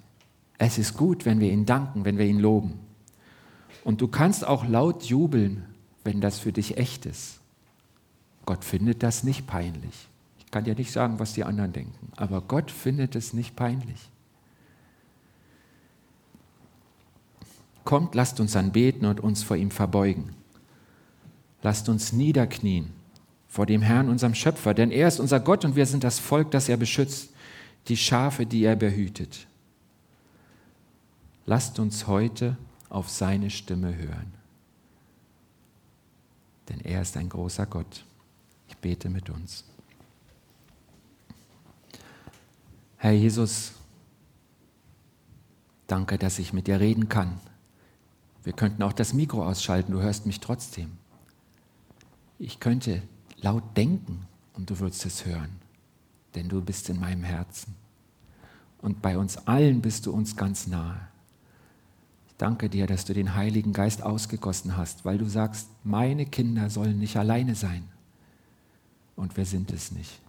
es 0.65 0.79
ist 0.79 0.97
gut, 0.97 1.25
wenn 1.25 1.41
wir 1.41 1.51
ihn 1.51 1.67
danken, 1.67 2.05
wenn 2.05 2.19
wir 2.19 2.25
ihn 2.25 2.39
loben. 2.39 2.79
Und 3.83 4.01
du 4.01 4.07
kannst 4.07 4.47
auch 4.47 4.65
laut 4.65 5.03
jubeln, 5.03 5.65
wenn 6.05 6.21
das 6.21 6.39
für 6.39 6.53
dich 6.53 6.79
echt 6.79 7.05
ist. 7.05 7.41
Gott 8.47 8.65
findet 8.65 9.03
das 9.03 9.25
nicht 9.25 9.49
peinlich. 9.49 10.07
Ich 10.39 10.53
kann 10.53 10.63
dir 10.63 10.77
nicht 10.77 10.93
sagen, 10.93 11.19
was 11.19 11.33
die 11.33 11.43
anderen 11.43 11.73
denken, 11.73 12.13
aber 12.15 12.43
Gott 12.43 12.71
findet 12.71 13.17
es 13.17 13.33
nicht 13.33 13.57
peinlich. 13.57 14.09
Kommt, 17.83 18.15
lasst 18.15 18.39
uns 18.39 18.55
anbeten 18.55 19.05
und 19.07 19.19
uns 19.19 19.43
vor 19.43 19.57
ihm 19.57 19.73
verbeugen. 19.73 20.37
Lasst 21.63 21.89
uns 21.89 22.13
niederknien 22.13 22.93
vor 23.49 23.67
dem 23.67 23.83
Herrn, 23.83 24.09
unserem 24.09 24.37
Schöpfer, 24.37 24.75
denn 24.75 24.93
er 24.93 25.09
ist 25.09 25.19
unser 25.19 25.41
Gott 25.41 25.65
und 25.65 25.75
wir 25.75 25.87
sind 25.87 26.05
das 26.05 26.21
Volk, 26.21 26.53
das 26.53 26.69
er 26.69 26.77
beschützt, 26.77 27.31
die 27.89 27.97
Schafe, 27.97 28.47
die 28.47 28.63
er 28.63 28.77
behütet. 28.77 29.49
Lasst 31.47 31.79
uns 31.79 32.07
heute 32.07 32.57
auf 32.89 33.09
seine 33.09 33.51
Stimme 33.51 33.97
hören, 33.97 34.33
denn 36.69 36.81
er 36.81 37.03
ist 37.03 37.17
ein 37.17 37.29
großer 37.29 37.67
Gott. 37.67 38.05
Ich 38.69 38.77
bete 38.77 39.09
mit 39.11 39.29
uns. 39.29 39.65
Herr 42.97 43.13
Jesus, 43.13 43.73
danke, 45.89 46.19
dass 46.19 46.39
ich 46.39 46.53
mit 46.53 46.69
dir 46.69 46.79
reden 46.79 47.09
kann. 47.09 47.41
Wir 48.45 48.53
könnten 48.53 48.83
auch 48.83 48.93
das 48.93 49.13
Mikro 49.13 49.45
ausschalten, 49.45 49.93
du 49.93 50.01
hörst 50.01 50.27
mich 50.27 50.39
trotzdem. 50.39 50.93
Ich 52.39 52.61
könnte 52.61 53.03
laut 53.39 53.77
denken 53.77 54.27
und 54.55 54.71
du 54.71 54.79
würdest 54.79 55.05
es 55.07 55.27
hören, 55.27 55.51
denn 56.37 56.49
du 56.49 56.61
bist 56.61 56.89
in 56.89 57.01
meinem 57.01 57.25
Herzen. 57.25 57.75
Und 58.79 59.03
bei 59.03 59.19
uns 59.19 59.37
allen 59.47 59.81
bist 59.81 60.07
du 60.07 60.13
uns 60.13 60.37
ganz 60.37 60.67
nahe. 60.67 61.12
Danke 62.43 62.69
dir, 62.69 62.89
dass 62.89 63.05
du 63.05 63.15
den 63.15 63.37
Heiligen 63.37 63.73
Geist 63.73 64.03
ausgegossen 64.03 64.77
hast, 64.77 65.05
weil 65.05 65.17
du 65.17 65.27
sagst, 65.27 65.69
meine 65.85 66.27
Kinder 66.27 66.71
sollen 66.71 66.99
nicht 66.99 67.17
alleine 67.17 67.55
sein. 67.55 67.85
Und 69.15 69.37
wir 69.37 69.47
sind 69.47 69.71
es 69.71 69.93
nicht. 69.93 70.21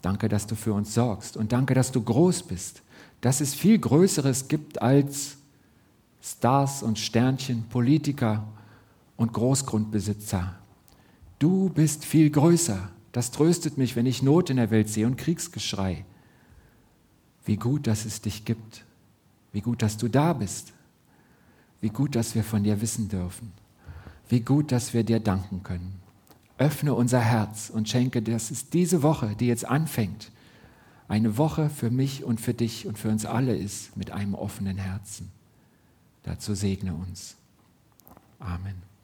Danke, 0.00 0.30
dass 0.30 0.46
du 0.46 0.54
für 0.54 0.72
uns 0.72 0.94
sorgst 0.94 1.36
und 1.36 1.52
danke, 1.52 1.74
dass 1.74 1.92
du 1.92 2.00
groß 2.00 2.44
bist, 2.44 2.80
dass 3.20 3.42
es 3.42 3.52
viel 3.52 3.78
Größeres 3.78 4.48
gibt 4.48 4.80
als 4.80 5.36
Stars 6.22 6.82
und 6.82 6.98
Sternchen, 6.98 7.64
Politiker 7.68 8.48
und 9.18 9.34
Großgrundbesitzer. 9.34 10.54
Du 11.38 11.68
bist 11.68 12.06
viel 12.06 12.30
größer. 12.30 12.88
Das 13.12 13.30
tröstet 13.30 13.76
mich, 13.76 13.94
wenn 13.94 14.06
ich 14.06 14.22
Not 14.22 14.48
in 14.48 14.56
der 14.56 14.70
Welt 14.70 14.88
sehe 14.88 15.06
und 15.06 15.18
Kriegsgeschrei. 15.18 16.06
Wie 17.44 17.58
gut, 17.58 17.86
dass 17.86 18.06
es 18.06 18.22
dich 18.22 18.46
gibt. 18.46 18.86
Wie 19.52 19.60
gut, 19.60 19.82
dass 19.82 19.98
du 19.98 20.08
da 20.08 20.32
bist. 20.32 20.72
Wie 21.80 21.90
gut, 21.90 22.16
dass 22.16 22.34
wir 22.34 22.44
von 22.44 22.64
dir 22.64 22.80
wissen 22.80 23.08
dürfen. 23.08 23.52
Wie 24.28 24.40
gut, 24.40 24.72
dass 24.72 24.94
wir 24.94 25.04
dir 25.04 25.20
danken 25.20 25.62
können. 25.62 26.00
Öffne 26.58 26.94
unser 26.94 27.20
Herz 27.20 27.70
und 27.70 27.88
schenke, 27.88 28.22
dass 28.22 28.50
es 28.50 28.70
diese 28.70 29.02
Woche, 29.02 29.36
die 29.38 29.46
jetzt 29.46 29.66
anfängt, 29.66 30.32
eine 31.08 31.36
Woche 31.36 31.70
für 31.70 31.90
mich 31.90 32.24
und 32.24 32.40
für 32.40 32.54
dich 32.54 32.86
und 32.86 32.98
für 32.98 33.10
uns 33.10 33.26
alle 33.26 33.56
ist 33.56 33.96
mit 33.96 34.10
einem 34.10 34.34
offenen 34.34 34.78
Herzen. 34.78 35.30
Dazu 36.24 36.54
segne 36.54 36.94
uns. 36.94 37.36
Amen. 38.40 38.85